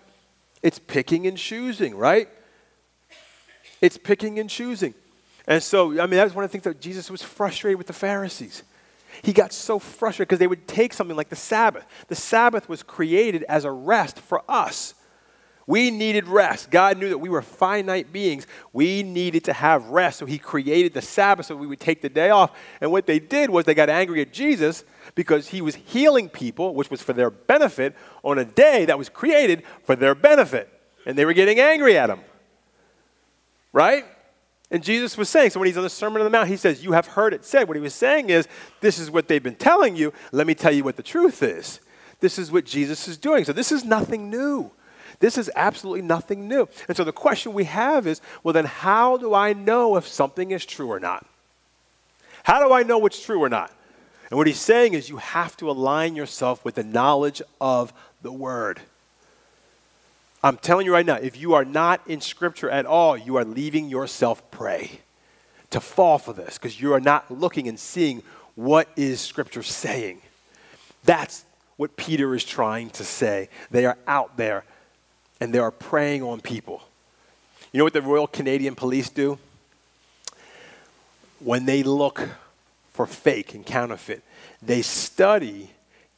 It's 0.65 0.81
picking 0.81 1.29
and 1.29 1.39
choosing, 1.39 1.95
right? 1.95 2.29
It's 3.81 3.97
picking 3.97 4.41
and 4.41 4.51
choosing. 4.51 4.95
And 5.47 5.63
so, 5.63 5.93
I 6.01 6.07
mean, 6.07 6.17
that 6.17 6.25
was 6.25 6.35
one 6.35 6.45
of 6.45 6.51
the 6.51 6.53
things 6.53 6.65
that 6.65 6.81
Jesus 6.81 7.11
was 7.11 7.23
frustrated 7.23 7.79
with 7.79 7.87
the 7.87 7.93
Pharisees. 7.93 8.63
He 9.23 9.33
got 9.33 9.53
so 9.53 9.79
frustrated 9.79 10.29
because 10.29 10.39
they 10.39 10.47
would 10.47 10.67
take 10.67 10.93
something 10.93 11.17
like 11.17 11.29
the 11.29 11.37
Sabbath. 11.37 11.85
The 12.09 12.15
Sabbath 12.15 12.69
was 12.69 12.83
created 12.83 13.43
as 13.45 13.65
a 13.65 13.71
rest 13.71 14.19
for 14.19 14.43
us. 14.49 14.95
We 15.67 15.91
needed 15.91 16.27
rest. 16.27 16.71
God 16.71 16.99
knew 16.99 17.09
that 17.11 17.19
we 17.19 17.29
were 17.29 17.43
finite 17.43 18.13
beings. 18.13 18.47
We 18.73 19.03
needed 19.03 19.45
to 19.45 19.53
have 19.53 19.89
rest. 19.89 20.19
So 20.19 20.27
He 20.27 20.39
created 20.39 20.93
the 20.93 21.03
Sabbath 21.03 21.47
so 21.47 21.57
we 21.57 21.67
would 21.67 21.81
take 21.81 22.03
the 22.03 22.09
day 22.09 22.31
off. 22.31 22.51
And 22.81 22.91
what 22.91 23.07
they 23.07 23.19
did 23.19 23.51
was 23.51 23.65
they 23.65 23.75
got 23.75 23.89
angry 23.89 24.21
at 24.21 24.33
Jesus 24.33 24.85
because 25.15 25.49
He 25.49 25.61
was 25.61 25.77
healing 25.77 26.29
people, 26.29 26.75
which 26.75 26.91
was 26.91 27.01
for 27.01 27.13
their 27.13 27.31
benefit, 27.31 27.95
on 28.23 28.39
a 28.39 28.45
day 28.45 28.87
that 28.87 28.99
was 28.99 29.09
created 29.09 29.63
for 29.85 29.95
their 29.95 30.15
benefit. 30.15 30.69
And 31.07 31.17
they 31.17 31.25
were 31.25 31.33
getting 31.33 31.61
angry 31.61 31.97
at 31.97 32.11
Him. 32.11 32.21
Right? 33.73 34.05
And 34.73 34.83
Jesus 34.83 35.19
was 35.19 35.29
saying, 35.29 35.51
so 35.51 35.61
when 35.61 35.67
he's 35.67 35.77
on 35.77 35.83
the 35.83 35.91
Sermon 35.91 36.23
on 36.23 36.25
the 36.25 36.31
Mount, 36.31 36.49
he 36.49 36.57
says, 36.57 36.83
You 36.83 36.93
have 36.93 37.07
heard 37.07 37.35
it 37.35 37.45
said. 37.45 37.69
What 37.69 37.77
he 37.77 37.83
was 37.83 37.95
saying 37.95 38.31
is, 38.31 38.49
This 38.81 38.99
is 38.99 39.11
what 39.11 39.29
they've 39.29 39.43
been 39.43 39.55
telling 39.55 39.95
you. 39.97 40.15
Let 40.33 40.47
me 40.47 40.55
tell 40.55 40.73
you 40.73 40.83
what 40.83 40.97
the 40.97 41.03
truth 41.03 41.43
is. 41.43 41.79
This 42.21 42.39
is 42.39 42.51
what 42.51 42.65
Jesus 42.65 43.07
is 43.07 43.19
doing. 43.19 43.45
So 43.45 43.53
this 43.53 43.71
is 43.71 43.85
nothing 43.85 44.31
new. 44.31 44.71
This 45.21 45.37
is 45.37 45.51
absolutely 45.55 46.01
nothing 46.03 46.49
new. 46.49 46.69
And 46.89 46.97
so 46.97 47.05
the 47.05 47.13
question 47.13 47.53
we 47.53 47.65
have 47.65 48.07
is 48.07 48.23
well, 48.43 48.55
then 48.55 48.65
how 48.65 49.19
do 49.19 49.35
I 49.35 49.53
know 49.53 49.97
if 49.97 50.09
something 50.09 50.51
is 50.53 50.65
true 50.65 50.91
or 50.91 50.99
not? 50.99 51.27
How 52.45 52.67
do 52.67 52.73
I 52.73 52.83
know 52.83 52.97
what's 52.97 53.23
true 53.23 53.41
or 53.41 53.51
not? 53.51 53.71
And 54.31 54.39
what 54.39 54.47
he's 54.47 54.59
saying 54.59 54.95
is 54.95 55.11
you 55.11 55.19
have 55.19 55.55
to 55.59 55.71
align 55.71 56.17
yourself 56.17 56.65
with 56.65 56.77
the 56.77 56.83
knowledge 56.83 57.43
of 57.61 57.93
the 58.23 58.33
Word. 58.33 58.81
I'm 60.43 60.57
telling 60.57 60.87
you 60.87 60.93
right 60.93 61.07
now, 61.07 61.17
if 61.17 61.41
you 61.41 61.55
are 61.55 61.65
not 61.65 62.01
in 62.09 62.21
Scripture 62.21 62.69
at 62.69 62.85
all, 62.85 63.17
you 63.17 63.37
are 63.37 63.45
leaving 63.45 63.89
yourself 63.89 64.51
prey 64.51 65.01
to 65.71 65.81
fall 65.81 66.19
for 66.19 66.33
this 66.33 66.59
because 66.59 66.81
you 66.81 66.93
are 66.95 67.01
not 67.01 67.31
looking 67.31 67.69
and 67.69 67.79
seeing 67.79 68.23
what 68.57 68.89
is 68.97 69.21
Scripture 69.21 69.63
saying. 69.63 70.21
That's 71.05 71.45
what 71.77 71.97
Peter 71.97 72.35
is 72.35 72.45
trying 72.45 72.91
to 72.91 73.05
say. 73.05 73.49
They 73.71 73.87
are 73.87 73.97
out 74.07 74.37
there 74.37 74.65
and 75.41 75.53
they 75.53 75.59
are 75.59 75.71
preying 75.71 76.23
on 76.23 76.41
people. 76.41 76.83
You 77.73 77.79
know 77.79 77.85
what 77.85 77.93
the 77.93 78.03
Royal 78.03 78.27
Canadian 78.27 78.75
Police 78.75 79.11
do? 79.11 79.39
When 81.39 81.67
they 81.67 81.83
look 81.83 82.29
for 82.93 83.07
fake 83.07 83.55
and 83.55 83.65
counterfeit, 83.65 84.23
they 84.61 84.83
study 84.83 85.71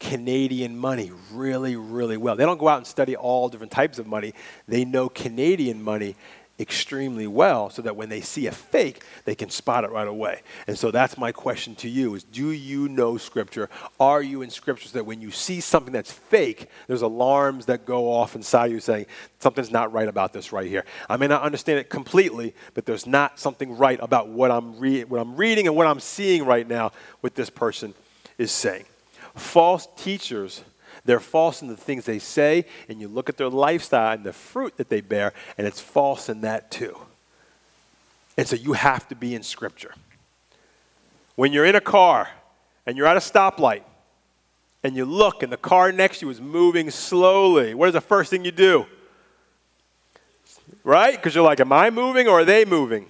Canadian 0.05 0.77
money 0.77 1.11
really, 1.33 1.77
really 1.77 2.19
well. 2.19 2.37
They 2.37 2.45
don't 2.45 2.59
go 2.59 2.69
out 2.69 2.77
and 2.77 2.87
study 2.87 3.17
all 3.17 3.49
different 3.49 3.73
types 3.73 3.99
of 3.99 4.07
money. 4.07 4.35
They 4.69 4.85
know 4.85 5.09
Canadian 5.09 5.83
money 5.83 6.15
extremely 6.61 7.27
well 7.27 7.71
so 7.71 7.81
that 7.81 7.97
when 7.97 8.11
they 8.11 8.21
see 8.21 8.47
a 8.47 8.53
fake, 8.53 9.03
they 9.25 9.35
can 9.35 9.49
spot 9.49 9.83
it 9.83 9.91
right 9.91 10.07
away. 10.07 10.43
And 10.67 10.79
so 10.79 10.91
that's 10.91 11.17
my 11.17 11.33
question 11.33 11.75
to 11.77 11.89
you 11.89 12.15
is 12.15 12.23
do 12.23 12.51
you 12.51 12.87
know 12.89 13.17
scripture? 13.17 13.71
Are 13.99 14.23
you 14.23 14.43
in 14.43 14.51
scripture 14.51 14.89
so 14.89 14.99
that 14.99 15.05
when 15.05 15.23
you 15.23 15.31
see 15.31 15.61
something 15.61 15.93
that's 15.93 16.13
fake, 16.13 16.69
there's 16.87 17.03
alarms 17.03 17.65
that 17.67 17.87
go 17.87 18.13
off 18.13 18.37
inside 18.37 18.71
you 18.71 18.81
saying 18.81 19.07
something's 19.39 19.71
not 19.71 19.91
right 19.91 20.07
about 20.07 20.35
this 20.35 20.53
right 20.53 20.69
here. 20.69 20.85
I 21.09 21.17
may 21.17 21.29
not 21.29 21.43
understand 21.43 21.79
it 21.79 21.89
completely, 21.89 22.55
but 22.75 22.85
there's 22.85 23.07
not 23.07 23.41
something 23.41 23.79
right 23.79 23.99
about 24.03 24.29
what 24.29 24.51
I'm 24.51 24.79
re- 24.79 25.05
what 25.05 25.19
I'm 25.19 25.35
reading 25.35 25.67
and 25.67 25.75
what 25.75 25.87
I'm 25.87 26.01
seeing 26.01 26.45
right 26.45 26.69
now 26.69 26.93
with 27.23 27.35
this 27.35 27.49
person 27.49 27.95
is 28.37 28.53
saying. 28.53 28.85
False 29.35 29.89
teachers 29.97 30.63
they're 31.05 31.21
false 31.21 31.61
in 31.61 31.69
the 31.69 31.77
things 31.77 32.05
they 32.05 32.19
say, 32.19 32.65
and 32.89 33.01
you 33.01 33.09
look 33.09 33.29
at 33.29 33.37
their 33.37 33.51
lifestyle 33.51 34.15
and 34.15 34.25
the 34.25 34.33
fruit 34.33 34.77
that 34.79 34.89
they 34.89 35.01
bear, 35.01 35.33
and 35.59 35.67
it's 35.67 35.81
false 35.81 36.29
in 36.29 36.41
that 36.43 36.71
too. 36.71 36.97
And 38.39 38.47
so 38.47 38.57
you 38.57 38.73
have 38.73 39.07
to 39.09 39.15
be 39.15 39.35
in 39.35 39.43
Scripture. 39.43 39.95
When 41.37 41.53
you're 41.53 41.67
in 41.67 41.75
a 41.75 41.81
car 41.81 42.29
and 42.87 42.97
you're 42.97 43.07
at 43.07 43.17
a 43.17 43.21
stoplight, 43.21 43.83
and 44.83 44.95
you 44.95 45.07
look 45.07 45.43
and 45.43 45.51
the 45.51 45.57
car 45.57 45.91
next 45.93 46.19
to 46.19 46.27
you 46.27 46.31
is 46.31 46.41
moving 46.41 46.91
slowly, 46.91 47.75
what 47.75 47.89
is 47.89 47.95
the 47.95 48.03
first 48.03 48.31
thing 48.31 48.45
you 48.45 48.51
do? 48.51 48.87
Right? 50.83 51.17
Because 51.17 51.35
you're 51.35 51.45
like, 51.45 51.61
am 51.61 51.73
I 51.73 51.89
moving 51.89 52.29
or 52.29 52.41
are 52.41 52.45
they 52.45 52.67
moving? 52.67 53.07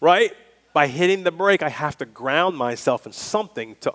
Right? 0.00 0.32
By 0.72 0.86
hitting 0.86 1.24
the 1.24 1.32
brake, 1.32 1.62
I 1.62 1.68
have 1.68 1.98
to 1.98 2.06
ground 2.06 2.56
myself 2.56 3.06
in 3.06 3.12
something 3.12 3.76
to, 3.80 3.92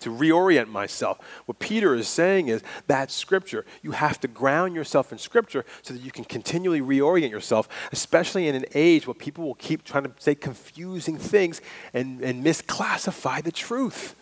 to 0.00 0.10
reorient 0.10 0.68
myself. 0.68 1.18
What 1.46 1.58
Peter 1.58 1.94
is 1.94 2.08
saying 2.08 2.48
is 2.48 2.62
that 2.88 3.10
scripture. 3.10 3.64
You 3.82 3.92
have 3.92 4.20
to 4.20 4.28
ground 4.28 4.74
yourself 4.74 5.12
in 5.12 5.18
scripture 5.18 5.64
so 5.82 5.94
that 5.94 6.02
you 6.02 6.10
can 6.10 6.24
continually 6.24 6.80
reorient 6.80 7.30
yourself, 7.30 7.68
especially 7.92 8.48
in 8.48 8.54
an 8.54 8.64
age 8.74 9.06
where 9.06 9.14
people 9.14 9.44
will 9.44 9.54
keep 9.54 9.84
trying 9.84 10.04
to 10.04 10.12
say 10.18 10.34
confusing 10.34 11.16
things 11.16 11.60
and, 11.94 12.20
and 12.22 12.44
misclassify 12.44 13.42
the 13.42 13.52
truth. 13.52 14.16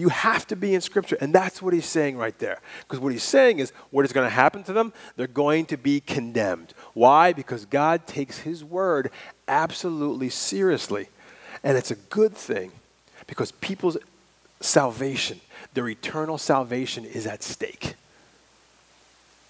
You 0.00 0.08
have 0.08 0.46
to 0.46 0.56
be 0.56 0.74
in 0.74 0.80
Scripture. 0.80 1.18
And 1.20 1.34
that's 1.34 1.60
what 1.60 1.74
he's 1.74 1.84
saying 1.84 2.16
right 2.16 2.38
there. 2.38 2.60
Because 2.80 2.98
what 2.98 3.12
he's 3.12 3.22
saying 3.22 3.58
is 3.58 3.70
what 3.90 4.06
is 4.06 4.12
going 4.14 4.26
to 4.26 4.34
happen 4.34 4.62
to 4.64 4.72
them? 4.72 4.94
They're 5.16 5.26
going 5.26 5.66
to 5.66 5.76
be 5.76 6.00
condemned. 6.00 6.72
Why? 6.94 7.34
Because 7.34 7.66
God 7.66 8.06
takes 8.06 8.38
his 8.38 8.64
word 8.64 9.10
absolutely 9.50 10.30
seriously. 10.30 11.08
And 11.62 11.76
it's 11.76 11.90
a 11.90 11.96
good 11.96 12.34
thing 12.34 12.72
because 13.26 13.52
people's 13.52 13.98
salvation, 14.60 15.40
their 15.74 15.88
eternal 15.88 16.38
salvation, 16.38 17.04
is 17.04 17.26
at 17.26 17.42
stake 17.42 17.94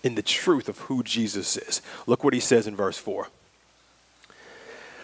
in 0.02 0.14
the 0.14 0.22
truth 0.22 0.68
of 0.68 0.78
who 0.78 1.02
Jesus 1.02 1.56
is. 1.56 1.82
Look 2.06 2.24
what 2.24 2.34
he 2.34 2.40
says 2.40 2.66
in 2.66 2.74
verse 2.74 2.98
4. 2.98 3.28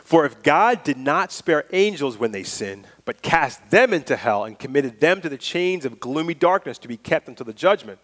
For 0.03 0.25
if 0.25 0.43
God 0.43 0.85
did 0.85 0.97
not 0.97 1.33
spare 1.33 1.65
angels 1.73 2.17
when 2.17 2.31
they 2.31 2.45
sinned, 2.45 2.87
but 3.05 3.23
cast 3.23 3.71
them 3.71 3.93
into 3.93 4.17
hell 4.17 4.45
and 4.45 4.59
committed 4.59 5.01
them 5.01 5.21
to 5.21 5.29
the 5.29 5.37
chains 5.37 5.85
of 5.85 6.01
gloomy 6.01 6.35
darkness 6.35 6.79
to 6.79 6.89
be 6.89 6.97
kept 6.97 7.29
until 7.29 7.45
the 7.45 7.53
judgment, 7.53 7.99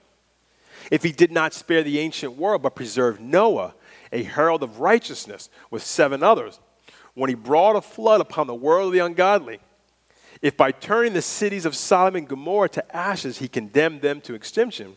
if 0.90 1.05
he 1.05 1.12
did 1.12 1.31
not 1.31 1.55
spare 1.55 1.83
the 1.85 2.00
ancient 2.00 2.37
world, 2.37 2.62
but 2.62 2.74
preserved 2.74 3.20
Noah, 3.20 3.74
a 4.12 4.24
herald 4.24 4.64
of 4.64 4.81
righteousness, 4.81 5.48
with 5.70 5.85
seven 5.85 6.24
others, 6.24 6.59
when 7.14 7.29
he 7.29 7.35
brought 7.35 7.77
a 7.77 7.83
flood 7.83 8.20
upon 8.20 8.46
the 8.46 8.55
world 8.55 8.88
of 8.88 8.92
the 8.92 9.05
ungodly, 9.05 9.61
if 10.40 10.57
by 10.57 10.72
turning 10.72 11.12
the 11.12 11.22
cities 11.22 11.66
of 11.66 11.77
Sodom 11.77 12.16
and 12.16 12.29
Gomorrah 12.29 12.68
to 12.70 12.96
ashes 12.96 13.38
he 13.38 13.48
condemned 13.48 14.01
them 14.01 14.20
to 14.22 14.35
extinction, 14.35 14.96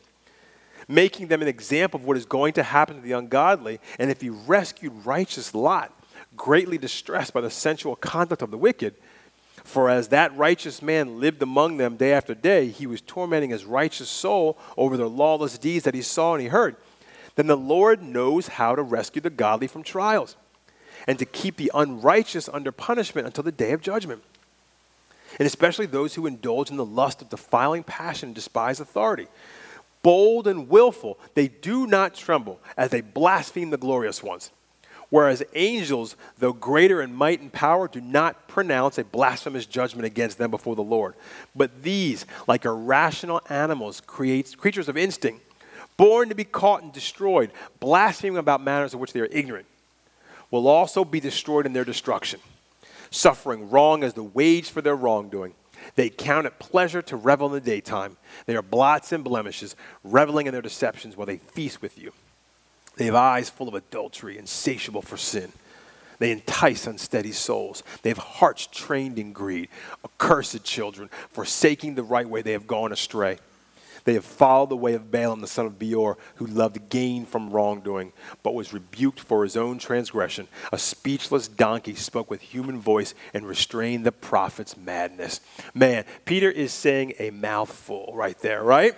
making 0.87 1.27
them 1.27 1.41
an 1.41 1.47
example 1.47 1.99
of 1.99 2.05
what 2.05 2.17
is 2.17 2.25
going 2.25 2.53
to 2.53 2.63
happen 2.63 2.95
to 2.95 3.01
the 3.01 3.11
ungodly, 3.11 3.79
and 3.99 4.09
if 4.09 4.21
he 4.21 4.29
rescued 4.29 4.93
righteous 5.05 5.53
Lot, 5.53 5.91
greatly 6.35 6.77
distressed 6.77 7.33
by 7.33 7.41
the 7.41 7.49
sensual 7.49 7.95
conduct 7.95 8.41
of 8.41 8.51
the 8.51 8.57
wicked, 8.57 8.95
for 9.63 9.89
as 9.89 10.09
that 10.09 10.35
righteous 10.37 10.81
man 10.81 11.19
lived 11.19 11.41
among 11.41 11.77
them 11.77 11.97
day 11.97 12.13
after 12.13 12.35
day, 12.35 12.67
he 12.67 12.85
was 12.85 13.01
tormenting 13.01 13.49
his 13.49 13.65
righteous 13.65 14.09
soul 14.09 14.57
over 14.77 14.95
the 14.95 15.09
lawless 15.09 15.57
deeds 15.57 15.85
that 15.85 15.95
he 15.95 16.01
saw 16.01 16.33
and 16.33 16.41
he 16.41 16.49
heard. 16.49 16.75
Then 17.35 17.47
the 17.47 17.57
Lord 17.57 18.01
knows 18.01 18.47
how 18.47 18.75
to 18.75 18.81
rescue 18.81 19.21
the 19.21 19.29
godly 19.29 19.67
from 19.67 19.83
trials 19.83 20.35
and 21.07 21.19
to 21.19 21.25
keep 21.25 21.57
the 21.57 21.71
unrighteous 21.73 22.49
under 22.49 22.71
punishment 22.71 23.27
until 23.27 23.43
the 23.43 23.51
day 23.51 23.71
of 23.71 23.81
judgment. 23.81 24.23
And 25.39 25.45
especially 25.45 25.85
those 25.85 26.15
who 26.15 26.25
indulge 26.25 26.69
in 26.69 26.77
the 26.77 26.85
lust 26.85 27.21
of 27.21 27.29
defiling 27.29 27.83
passion 27.83 28.29
and 28.29 28.35
despise 28.35 28.79
authority. 28.79 29.27
Bold 30.01 30.47
and 30.47 30.69
willful, 30.69 31.17
they 31.33 31.47
do 31.47 31.87
not 31.87 32.13
tremble 32.13 32.59
as 32.77 32.91
they 32.91 33.01
blaspheme 33.01 33.69
the 33.69 33.77
glorious 33.77 34.21
ones. 34.21 34.51
Whereas 35.09 35.43
angels, 35.53 36.15
though 36.39 36.53
greater 36.53 37.01
in 37.01 37.13
might 37.13 37.39
and 37.39 37.51
power, 37.51 37.87
do 37.87 38.01
not 38.01 38.47
pronounce 38.47 38.97
a 38.97 39.03
blasphemous 39.03 39.65
judgment 39.65 40.05
against 40.05 40.37
them 40.37 40.51
before 40.51 40.75
the 40.75 40.83
Lord. 40.83 41.13
But 41.55 41.83
these, 41.83 42.25
like 42.47 42.65
irrational 42.65 43.41
animals, 43.49 44.01
creates 44.01 44.55
creatures 44.55 44.89
of 44.89 44.97
instinct, 44.97 45.41
born 45.95 46.29
to 46.29 46.35
be 46.35 46.43
caught 46.43 46.81
and 46.81 46.91
destroyed, 46.91 47.51
blaspheming 47.79 48.37
about 48.37 48.63
matters 48.63 48.93
of 48.93 48.99
which 48.99 49.13
they 49.13 49.19
are 49.19 49.29
ignorant 49.31 49.67
will 50.55 50.67
also 50.67 51.03
be 51.03 51.19
destroyed 51.19 51.65
in 51.65 51.73
their 51.73 51.83
destruction, 51.83 52.39
suffering 53.11 53.69
wrong 53.69 54.03
as 54.03 54.13
the 54.13 54.23
wage 54.23 54.69
for 54.69 54.81
their 54.81 54.95
wrongdoing. 54.95 55.53
They 55.95 56.09
count 56.09 56.47
it 56.47 56.57
pleasure 56.59 57.01
to 57.03 57.15
revel 57.15 57.47
in 57.47 57.53
the 57.53 57.61
daytime. 57.61 58.17
They 58.45 58.55
are 58.55 58.61
blots 58.61 59.11
and 59.11 59.23
blemishes, 59.23 59.75
reveling 60.03 60.47
in 60.47 60.53
their 60.53 60.61
deceptions 60.61 61.15
while 61.15 61.27
they 61.27 61.37
feast 61.37 61.81
with 61.81 61.97
you. 61.97 62.11
They 62.95 63.05
have 63.05 63.15
eyes 63.15 63.49
full 63.49 63.67
of 63.67 63.73
adultery, 63.73 64.37
insatiable 64.37 65.01
for 65.01 65.17
sin. 65.17 65.51
They 66.17 66.31
entice 66.31 66.87
unsteady 66.87 67.33
souls. 67.33 67.83
They 68.01 68.09
have 68.09 68.17
hearts 68.17 68.67
trained 68.71 69.19
in 69.19 69.33
greed. 69.33 69.67
Accursed 70.05 70.63
children, 70.63 71.09
forsaking 71.29 71.95
the 71.95 72.03
right 72.03 72.27
way, 72.27 72.41
they 72.41 72.53
have 72.53 72.67
gone 72.67 72.93
astray. 72.93 73.37
They 74.05 74.13
have 74.13 74.23
followed 74.23 74.69
the 74.69 74.77
way 74.77 74.93
of 74.93 75.09
Balaam, 75.09 75.41
the 75.41 75.47
son 75.47 75.65
of 75.65 75.79
Beor, 75.79 76.17
who 76.35 76.45
loved 76.45 76.89
gain 76.89 77.25
from 77.25 77.49
wrongdoing, 77.49 78.13
but 78.43 78.53
was 78.53 78.71
rebuked 78.71 79.19
for 79.19 79.43
his 79.43 79.57
own 79.57 79.79
transgression. 79.79 80.47
A 80.71 80.77
speechless 80.77 81.47
donkey 81.47 81.95
spoke 81.95 82.29
with 82.29 82.41
human 82.41 82.79
voice 82.79 83.15
and 83.33 83.47
restrained 83.47 84.05
the 84.05 84.11
prophet's 84.11 84.77
madness. 84.77 85.41
Man, 85.73 86.05
Peter 86.23 86.51
is 86.51 86.71
saying 86.71 87.13
a 87.17 87.31
mouthful 87.31 88.11
right 88.13 88.37
there, 88.39 88.63
right? 88.63 88.95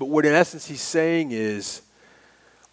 But 0.00 0.06
what 0.06 0.26
in 0.26 0.34
essence 0.34 0.66
he's 0.66 0.82
saying 0.82 1.30
is, 1.30 1.82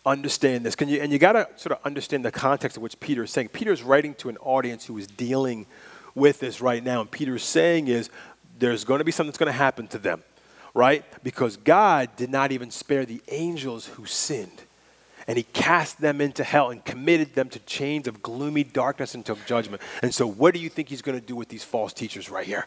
understand 0.04 0.66
this. 0.66 0.76
Can 0.76 0.90
you, 0.90 1.00
and 1.00 1.14
you 1.14 1.20
got 1.20 1.34
to 1.34 1.48
sort 1.58 1.78
of 1.78 1.86
understand 1.86 2.26
the 2.26 2.32
context 2.32 2.76
of 2.76 2.82
which 2.82 3.00
Peter 3.00 3.24
is 3.24 3.30
saying. 3.30 3.50
Peter 3.50 3.72
is 3.72 3.84
writing 3.84 4.16
to 4.16 4.30
an 4.30 4.38
audience 4.38 4.88
who 4.88 4.98
is 4.98 5.06
dealing 5.06 5.68
with 6.16 6.40
this 6.40 6.60
right 6.60 6.84
now. 6.84 7.02
And 7.02 7.12
Peter 7.12 7.36
is 7.36 7.44
saying 7.44 7.88
is, 7.88 8.10
there's 8.58 8.84
going 8.84 8.98
to 8.98 9.04
be 9.04 9.12
something 9.12 9.30
that's 9.30 9.38
going 9.38 9.52
to 9.52 9.58
happen 9.58 9.88
to 9.90 10.00
them 10.00 10.24
right? 10.74 11.04
Because 11.24 11.58
God 11.58 12.16
did 12.16 12.30
not 12.30 12.52
even 12.52 12.72
spare 12.72 13.06
the 13.06 13.22
angels 13.30 13.88
who 13.88 14.06
sinned. 14.06 14.64
And 15.28 15.38
he 15.38 15.44
cast 15.44 16.02
them 16.02 16.20
into 16.20 16.44
hell 16.44 16.72
and 16.72 16.84
committed 16.84 17.36
them 17.36 17.50
to 17.50 17.60
chains 17.60 18.08
of 18.08 18.24
gloomy 18.24 18.64
darkness 18.64 19.14
until 19.14 19.38
judgment. 19.46 19.82
And 20.02 20.14
so, 20.14 20.28
what 20.28 20.54
do 20.54 20.60
you 20.60 20.68
think 20.68 20.90
he's 20.90 21.04
going 21.04 21.20
to 21.20 21.26
do 21.26 21.36
with 21.36 21.48
these 21.48 21.64
false 21.64 21.94
teachers 21.94 22.30
right 22.30 22.46
here? 22.46 22.66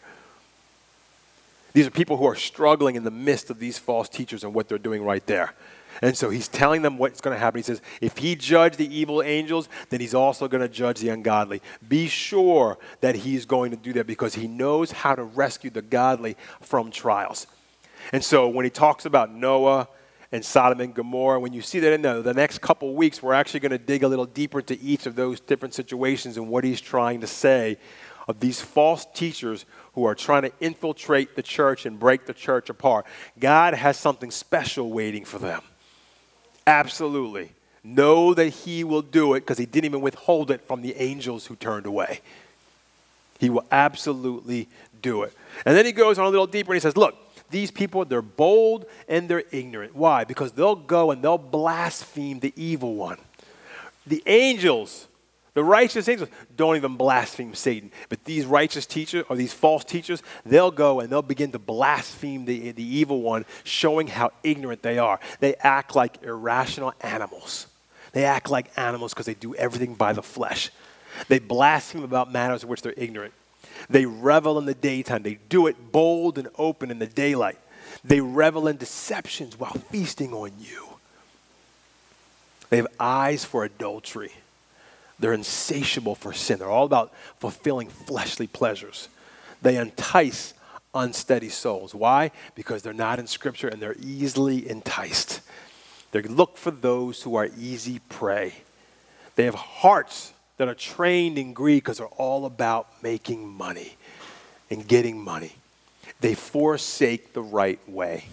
These 1.73 1.85
are 1.85 1.91
people 1.91 2.15
who 2.15 2.25
are 2.25 2.35
struggling 2.35 2.95
in 2.95 3.03
the 3.03 3.11
midst 3.11 3.49
of 3.49 3.59
these 3.59 3.77
false 3.77 4.07
teachers 4.07 4.45
and 4.45 4.53
what 4.53 4.69
they're 4.69 4.77
doing 4.77 5.03
right 5.03 5.25
there. 5.25 5.53
And 6.01 6.17
so 6.17 6.29
he's 6.29 6.47
telling 6.47 6.81
them 6.81 6.97
what's 6.97 7.21
going 7.21 7.35
to 7.35 7.39
happen. 7.39 7.59
He 7.59 7.63
says, 7.63 7.81
if 7.99 8.17
he 8.17 8.35
judged 8.35 8.77
the 8.77 8.93
evil 8.93 9.21
angels, 9.21 9.67
then 9.89 9.99
he's 9.99 10.13
also 10.13 10.47
going 10.47 10.61
to 10.61 10.69
judge 10.69 10.99
the 10.99 11.09
ungodly. 11.09 11.61
Be 11.87 12.07
sure 12.07 12.77
that 13.01 13.15
he's 13.15 13.45
going 13.45 13.71
to 13.71 13.77
do 13.77 13.93
that 13.93 14.07
because 14.07 14.35
he 14.35 14.47
knows 14.47 14.91
how 14.91 15.15
to 15.15 15.23
rescue 15.23 15.69
the 15.69 15.81
godly 15.81 16.37
from 16.61 16.91
trials. 16.91 17.47
And 18.11 18.23
so 18.23 18.47
when 18.47 18.65
he 18.65 18.71
talks 18.71 19.05
about 19.05 19.31
Noah 19.31 19.87
and 20.31 20.43
Sodom 20.43 20.81
and 20.81 20.93
Gomorrah, 20.93 21.39
when 21.39 21.53
you 21.53 21.61
see 21.61 21.79
that 21.79 21.93
in 21.93 22.01
the, 22.01 22.21
the 22.21 22.33
next 22.33 22.61
couple 22.61 22.93
weeks, 22.95 23.21
we're 23.21 23.33
actually 23.33 23.61
going 23.61 23.71
to 23.71 23.77
dig 23.77 24.03
a 24.03 24.07
little 24.07 24.25
deeper 24.25 24.59
into 24.59 24.77
each 24.81 25.05
of 25.05 25.15
those 25.15 25.39
different 25.39 25.73
situations 25.73 26.37
and 26.37 26.49
what 26.49 26.63
he's 26.63 26.81
trying 26.81 27.21
to 27.21 27.27
say 27.27 27.77
of 28.27 28.39
these 28.39 28.61
false 28.61 29.05
teachers 29.13 29.65
who 29.93 30.05
are 30.05 30.15
trying 30.15 30.41
to 30.43 30.51
infiltrate 30.59 31.35
the 31.35 31.43
church 31.43 31.85
and 31.85 31.99
break 31.99 32.25
the 32.25 32.33
church 32.33 32.69
apart. 32.69 33.05
God 33.39 33.73
has 33.73 33.97
something 33.97 34.31
special 34.31 34.91
waiting 34.91 35.25
for 35.25 35.39
them. 35.39 35.61
Absolutely. 36.65 37.51
Know 37.83 38.33
that 38.33 38.47
he 38.47 38.83
will 38.83 39.03
do 39.03 39.35
it 39.35 39.41
because 39.41 39.59
he 39.59 39.67
didn't 39.67 39.85
even 39.85 40.01
withhold 40.01 40.49
it 40.49 40.61
from 40.61 40.81
the 40.81 40.95
angels 40.95 41.45
who 41.45 41.55
turned 41.55 41.85
away. 41.85 42.21
He 43.39 43.49
will 43.49 43.65
absolutely 43.71 44.67
do 45.01 45.23
it. 45.23 45.33
And 45.65 45.75
then 45.75 45.85
he 45.85 45.91
goes 45.91 46.17
on 46.17 46.25
a 46.25 46.29
little 46.29 46.47
deeper 46.47 46.71
and 46.71 46.77
he 46.77 46.79
says, 46.79 46.97
Look, 46.97 47.15
these 47.49 47.71
people, 47.71 48.05
they're 48.05 48.21
bold 48.21 48.85
and 49.07 49.29
they're 49.29 49.43
ignorant. 49.51 49.95
Why? 49.95 50.23
Because 50.23 50.51
they'll 50.51 50.75
go 50.75 51.11
and 51.11 51.21
they'll 51.21 51.37
blaspheme 51.37 52.39
the 52.39 52.53
evil 52.55 52.95
one. 52.95 53.17
The 54.07 54.21
angels, 54.25 55.07
the 55.53 55.63
righteous 55.63 56.07
angels, 56.07 56.29
don't 56.55 56.75
even 56.75 56.95
blaspheme 56.95 57.55
Satan. 57.55 57.91
But 58.09 58.23
these 58.23 58.45
righteous 58.45 58.85
teachers 58.85 59.25
or 59.29 59.35
these 59.35 59.53
false 59.53 59.83
teachers, 59.83 60.21
they'll 60.45 60.71
go 60.71 60.99
and 60.99 61.09
they'll 61.09 61.21
begin 61.21 61.51
to 61.53 61.59
blaspheme 61.59 62.45
the, 62.45 62.71
the 62.71 62.83
evil 62.83 63.21
one, 63.21 63.45
showing 63.63 64.07
how 64.07 64.31
ignorant 64.43 64.81
they 64.81 64.97
are. 64.97 65.19
They 65.39 65.55
act 65.55 65.95
like 65.95 66.23
irrational 66.23 66.93
animals. 67.01 67.67
They 68.11 68.25
act 68.25 68.49
like 68.49 68.71
animals 68.77 69.13
because 69.13 69.25
they 69.25 69.33
do 69.33 69.55
everything 69.55 69.95
by 69.95 70.13
the 70.13 70.23
flesh. 70.23 70.71
They 71.27 71.39
blaspheme 71.39 72.03
about 72.03 72.31
matters 72.31 72.63
of 72.63 72.69
which 72.69 72.81
they're 72.81 72.93
ignorant. 72.95 73.33
They 73.89 74.05
revel 74.05 74.57
in 74.57 74.65
the 74.65 74.73
daytime. 74.73 75.23
They 75.23 75.39
do 75.49 75.67
it 75.67 75.91
bold 75.91 76.37
and 76.37 76.47
open 76.57 76.91
in 76.91 76.99
the 76.99 77.07
daylight. 77.07 77.57
They 78.03 78.21
revel 78.21 78.67
in 78.67 78.77
deceptions 78.77 79.59
while 79.59 79.73
feasting 79.73 80.33
on 80.33 80.51
you. 80.59 80.85
They 82.69 82.77
have 82.77 82.87
eyes 82.99 83.45
for 83.45 83.63
adultery. 83.63 84.31
They're 85.19 85.33
insatiable 85.33 86.15
for 86.15 86.33
sin. 86.33 86.59
They're 86.59 86.69
all 86.69 86.85
about 86.85 87.13
fulfilling 87.37 87.89
fleshly 87.89 88.47
pleasures. 88.47 89.07
They 89.61 89.77
entice 89.77 90.53
unsteady 90.93 91.49
souls. 91.49 91.95
Why? 91.95 92.31
Because 92.53 92.81
they're 92.81 92.93
not 92.93 93.19
in 93.19 93.27
Scripture 93.27 93.67
and 93.67 93.81
they're 93.81 93.95
easily 94.01 94.69
enticed. 94.69 95.41
They 96.11 96.21
look 96.21 96.57
for 96.57 96.71
those 96.71 97.21
who 97.21 97.35
are 97.35 97.49
easy 97.57 97.99
prey. 98.09 98.55
They 99.35 99.45
have 99.45 99.55
hearts 99.55 100.31
that 100.57 100.67
are 100.67 100.75
trained 100.75 101.37
in 101.37 101.53
greed 101.53 101.83
because 101.83 101.97
they're 101.97 102.07
all 102.07 102.45
about 102.45 102.87
making 103.03 103.47
money 103.47 103.95
and 104.69 104.87
getting 104.87 105.21
money. 105.21 105.53
They 106.21 106.33
forsake 106.33 107.33
the 107.33 107.41
right 107.41 107.79
way. 107.89 108.25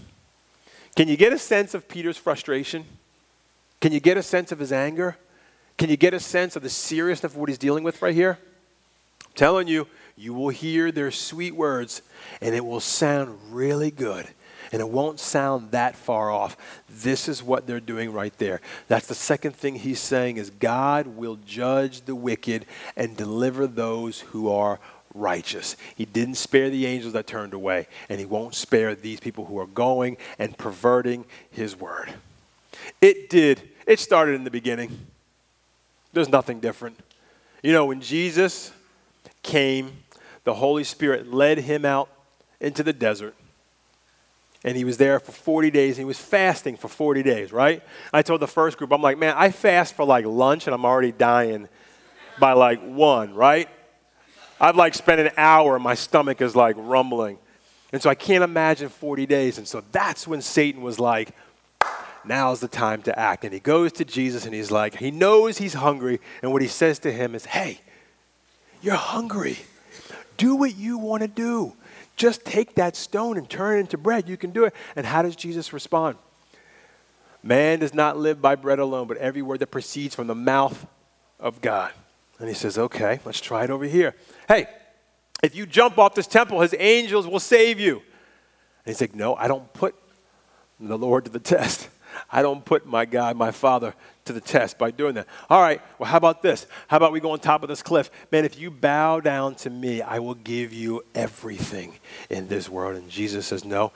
Can 0.94 1.08
you 1.08 1.16
get 1.16 1.32
a 1.32 1.38
sense 1.38 1.74
of 1.74 1.88
Peter's 1.88 2.16
frustration? 2.16 2.84
Can 3.80 3.92
you 3.92 4.00
get 4.00 4.16
a 4.16 4.22
sense 4.22 4.52
of 4.52 4.58
his 4.58 4.72
anger? 4.72 5.16
Can 5.78 5.90
you 5.90 5.96
get 5.96 6.14
a 6.14 6.20
sense 6.20 6.54
of 6.54 6.62
the 6.62 6.68
seriousness 6.68 7.32
of 7.32 7.38
what 7.38 7.48
he's 7.48 7.58
dealing 7.58 7.82
with 7.82 8.00
right 8.02 8.14
here? 8.14 8.38
I'm 9.24 9.32
telling 9.34 9.68
you, 9.68 9.88
you 10.16 10.34
will 10.34 10.50
hear 10.50 10.92
their 10.92 11.10
sweet 11.10 11.56
words 11.56 12.02
and 12.40 12.54
it 12.54 12.64
will 12.64 12.80
sound 12.80 13.38
really 13.50 13.90
good 13.90 14.28
and 14.72 14.80
it 14.80 14.88
won't 14.88 15.20
sound 15.20 15.70
that 15.70 15.94
far 15.94 16.30
off. 16.30 16.56
This 16.88 17.28
is 17.28 17.42
what 17.42 17.66
they're 17.66 17.78
doing 17.78 18.12
right 18.12 18.36
there. 18.38 18.62
That's 18.88 19.06
the 19.06 19.14
second 19.14 19.54
thing 19.54 19.76
he's 19.76 20.00
saying 20.00 20.38
is 20.38 20.48
God 20.50 21.06
will 21.06 21.38
judge 21.46 22.02
the 22.02 22.14
wicked 22.14 22.64
and 22.96 23.16
deliver 23.16 23.66
those 23.66 24.20
who 24.20 24.50
are 24.50 24.80
righteous. 25.14 25.76
He 25.94 26.06
didn't 26.06 26.36
spare 26.36 26.70
the 26.70 26.86
angels 26.86 27.12
that 27.12 27.26
turned 27.26 27.52
away, 27.52 27.86
and 28.08 28.18
he 28.18 28.24
won't 28.24 28.54
spare 28.54 28.94
these 28.94 29.20
people 29.20 29.44
who 29.44 29.58
are 29.58 29.66
going 29.66 30.16
and 30.38 30.56
perverting 30.56 31.26
his 31.50 31.78
word. 31.78 32.14
It 33.02 33.28
did. 33.28 33.60
It 33.86 34.00
started 34.00 34.34
in 34.34 34.44
the 34.44 34.50
beginning. 34.50 35.06
There's 36.14 36.30
nothing 36.30 36.60
different. 36.60 36.98
You 37.62 37.72
know, 37.72 37.84
when 37.84 38.00
Jesus 38.00 38.72
came, 39.42 39.92
the 40.44 40.54
Holy 40.54 40.84
Spirit 40.84 41.32
led 41.32 41.58
him 41.58 41.84
out 41.84 42.08
into 42.60 42.82
the 42.82 42.92
desert 42.92 43.34
and 44.64 44.76
he 44.76 44.84
was 44.84 44.96
there 44.96 45.18
for 45.18 45.32
40 45.32 45.70
days. 45.70 45.96
And 45.96 46.02
he 46.02 46.04
was 46.04 46.18
fasting 46.18 46.76
for 46.76 46.88
40 46.88 47.22
days, 47.22 47.52
right? 47.52 47.82
I 48.12 48.22
told 48.22 48.40
the 48.40 48.46
first 48.46 48.78
group, 48.78 48.92
I'm 48.92 49.02
like, 49.02 49.18
man, 49.18 49.34
I 49.36 49.50
fast 49.50 49.94
for 49.94 50.04
like 50.04 50.24
lunch 50.24 50.66
and 50.66 50.74
I'm 50.74 50.84
already 50.84 51.12
dying 51.12 51.68
by 52.38 52.52
like 52.52 52.80
one, 52.82 53.34
right? 53.34 53.68
I've 54.60 54.76
like 54.76 54.94
spent 54.94 55.20
an 55.20 55.30
hour 55.36 55.74
and 55.74 55.82
my 55.82 55.94
stomach 55.94 56.40
is 56.40 56.54
like 56.54 56.76
rumbling. 56.78 57.38
And 57.92 58.00
so 58.00 58.08
I 58.08 58.14
can't 58.14 58.44
imagine 58.44 58.88
40 58.88 59.26
days. 59.26 59.58
And 59.58 59.66
so 59.66 59.82
that's 59.92 60.26
when 60.26 60.40
Satan 60.40 60.82
was 60.82 60.98
like, 60.98 61.34
now's 62.24 62.60
the 62.60 62.68
time 62.68 63.02
to 63.02 63.18
act. 63.18 63.44
And 63.44 63.52
he 63.52 63.60
goes 63.60 63.92
to 63.92 64.04
Jesus 64.04 64.46
and 64.46 64.54
he's 64.54 64.70
like, 64.70 64.96
he 64.96 65.10
knows 65.10 65.58
he's 65.58 65.74
hungry. 65.74 66.20
And 66.40 66.52
what 66.52 66.62
he 66.62 66.68
says 66.68 67.00
to 67.00 67.12
him 67.12 67.34
is, 67.34 67.44
hey, 67.44 67.80
you're 68.80 68.94
hungry. 68.94 69.58
Do 70.36 70.54
what 70.56 70.76
you 70.76 70.98
want 70.98 71.22
to 71.22 71.28
do. 71.28 71.74
Just 72.16 72.44
take 72.44 72.74
that 72.74 72.96
stone 72.96 73.38
and 73.38 73.48
turn 73.48 73.78
it 73.78 73.80
into 73.80 73.98
bread. 73.98 74.28
You 74.28 74.36
can 74.36 74.50
do 74.50 74.64
it. 74.64 74.74
And 74.96 75.06
how 75.06 75.22
does 75.22 75.36
Jesus 75.36 75.72
respond? 75.72 76.16
Man 77.42 77.80
does 77.80 77.94
not 77.94 78.16
live 78.16 78.40
by 78.40 78.54
bread 78.54 78.78
alone, 78.78 79.08
but 79.08 79.16
every 79.16 79.42
word 79.42 79.60
that 79.60 79.68
proceeds 79.68 80.14
from 80.14 80.26
the 80.26 80.34
mouth 80.34 80.86
of 81.40 81.60
God. 81.60 81.92
And 82.38 82.48
he 82.48 82.54
says, 82.54 82.78
okay, 82.78 83.20
let's 83.24 83.40
try 83.40 83.64
it 83.64 83.70
over 83.70 83.84
here. 83.84 84.14
Hey, 84.48 84.66
if 85.42 85.56
you 85.56 85.66
jump 85.66 85.98
off 85.98 86.14
this 86.14 86.26
temple, 86.26 86.60
his 86.60 86.74
angels 86.78 87.26
will 87.26 87.40
save 87.40 87.80
you. 87.80 87.96
And 87.96 88.86
he's 88.86 89.00
like, 89.00 89.14
no, 89.14 89.34
I 89.34 89.48
don't 89.48 89.72
put 89.72 89.94
the 90.78 90.98
Lord 90.98 91.24
to 91.24 91.30
the 91.30 91.38
test. 91.40 91.88
I 92.30 92.42
don't 92.42 92.64
put 92.64 92.86
my 92.86 93.04
God, 93.04 93.36
my 93.36 93.50
Father, 93.50 93.94
to 94.24 94.32
the 94.32 94.40
test 94.40 94.78
by 94.78 94.90
doing 94.90 95.14
that. 95.14 95.26
All 95.50 95.60
right, 95.60 95.80
well, 95.98 96.08
how 96.08 96.16
about 96.16 96.42
this? 96.42 96.66
How 96.88 96.96
about 96.96 97.12
we 97.12 97.20
go 97.20 97.32
on 97.32 97.40
top 97.40 97.62
of 97.62 97.68
this 97.68 97.82
cliff? 97.82 98.10
Man, 98.30 98.44
if 98.44 98.58
you 98.58 98.70
bow 98.70 99.20
down 99.20 99.54
to 99.56 99.70
me, 99.70 100.02
I 100.02 100.18
will 100.18 100.34
give 100.34 100.72
you 100.72 101.04
everything 101.14 101.94
in 102.30 102.48
this 102.48 102.68
world. 102.68 102.96
And 102.96 103.08
Jesus 103.08 103.46
says, 103.46 103.64
No, 103.64 103.92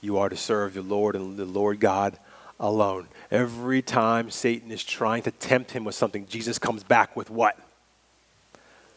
you 0.00 0.18
are 0.18 0.28
to 0.28 0.36
serve 0.36 0.74
the 0.74 0.82
Lord 0.82 1.16
and 1.16 1.36
the 1.36 1.44
Lord 1.44 1.80
God 1.80 2.18
alone. 2.60 3.08
Every 3.30 3.82
time 3.82 4.30
Satan 4.30 4.70
is 4.70 4.82
trying 4.82 5.22
to 5.22 5.30
tempt 5.30 5.70
him 5.70 5.84
with 5.84 5.94
something, 5.94 6.26
Jesus 6.26 6.58
comes 6.58 6.82
back 6.82 7.16
with 7.16 7.30
what? 7.30 7.58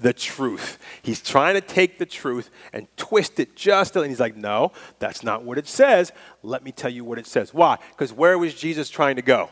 The 0.01 0.13
truth. 0.13 0.79
He's 1.01 1.21
trying 1.21 1.53
to 1.53 1.61
take 1.61 1.97
the 1.97 2.05
truth 2.05 2.49
and 2.73 2.87
twist 2.97 3.39
it 3.39 3.55
just 3.55 3.95
a 3.95 3.99
little. 3.99 4.03
And 4.03 4.11
he's 4.11 4.19
like, 4.19 4.35
no, 4.35 4.71
that's 4.99 5.23
not 5.23 5.43
what 5.43 5.57
it 5.57 5.67
says. 5.67 6.11
Let 6.43 6.63
me 6.63 6.71
tell 6.71 6.91
you 6.91 7.05
what 7.05 7.19
it 7.19 7.27
says. 7.27 7.53
Why? 7.53 7.77
Because 7.91 8.11
where 8.11 8.37
was 8.37 8.53
Jesus 8.53 8.89
trying 8.89 9.15
to 9.15 9.21
go? 9.21 9.49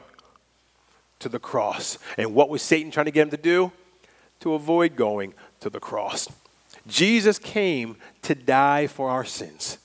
To 1.20 1.30
the 1.30 1.40
cross. 1.40 1.98
And 2.18 2.34
what 2.34 2.50
was 2.50 2.62
Satan 2.62 2.92
trying 2.92 3.06
to 3.06 3.12
get 3.12 3.24
him 3.24 3.30
to 3.32 3.38
do? 3.38 3.72
To 4.42 4.54
avoid 4.54 4.96
going 4.96 5.34
to 5.60 5.70
the 5.70 5.80
cross. 5.80 6.28
Jesus 6.88 7.38
came 7.38 7.98
to 8.24 8.34
die 8.34 8.88
for 8.88 9.10
our 9.10 9.26
sins. 9.26 9.78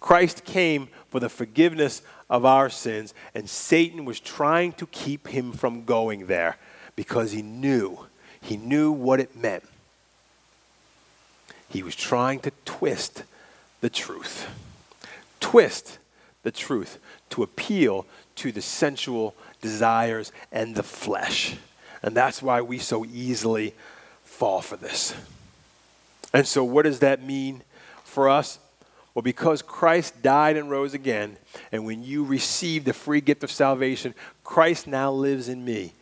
Christ 0.00 0.44
came 0.44 0.88
for 1.08 1.20
the 1.20 1.28
forgiveness 1.28 2.02
of 2.30 2.44
our 2.44 2.68
sins, 2.68 3.14
and 3.34 3.48
Satan 3.48 4.04
was 4.04 4.20
trying 4.20 4.72
to 4.74 4.86
keep 4.86 5.28
him 5.28 5.52
from 5.52 5.84
going 5.84 6.26
there 6.26 6.56
because 6.94 7.32
he 7.32 7.42
knew 7.42 8.07
he 8.48 8.56
knew 8.56 8.90
what 8.90 9.20
it 9.20 9.36
meant. 9.36 9.62
He 11.68 11.82
was 11.82 11.94
trying 11.94 12.40
to 12.40 12.52
twist 12.64 13.24
the 13.82 13.90
truth. 13.90 14.48
twist 15.38 15.98
the 16.44 16.50
truth 16.50 16.98
to 17.30 17.42
appeal 17.42 18.06
to 18.36 18.50
the 18.50 18.62
sensual 18.62 19.34
desires 19.60 20.32
and 20.50 20.74
the 20.74 20.82
flesh. 20.82 21.56
And 22.02 22.16
that's 22.16 22.40
why 22.40 22.62
we 22.62 22.78
so 22.78 23.04
easily 23.04 23.74
fall 24.24 24.62
for 24.62 24.76
this. 24.76 25.14
And 26.32 26.46
so, 26.46 26.64
what 26.64 26.84
does 26.84 27.00
that 27.00 27.22
mean 27.22 27.62
for 28.02 28.30
us? 28.30 28.58
Well, 29.14 29.22
because 29.22 29.60
Christ 29.60 30.22
died 30.22 30.56
and 30.56 30.70
rose 30.70 30.94
again, 30.94 31.36
and 31.70 31.84
when 31.84 32.02
you 32.02 32.24
receive 32.24 32.84
the 32.84 32.92
free 32.94 33.20
gift 33.20 33.44
of 33.44 33.50
salvation, 33.50 34.14
Christ 34.42 34.86
now 34.86 35.12
lives 35.12 35.48
in 35.48 35.64
me. 35.64 35.92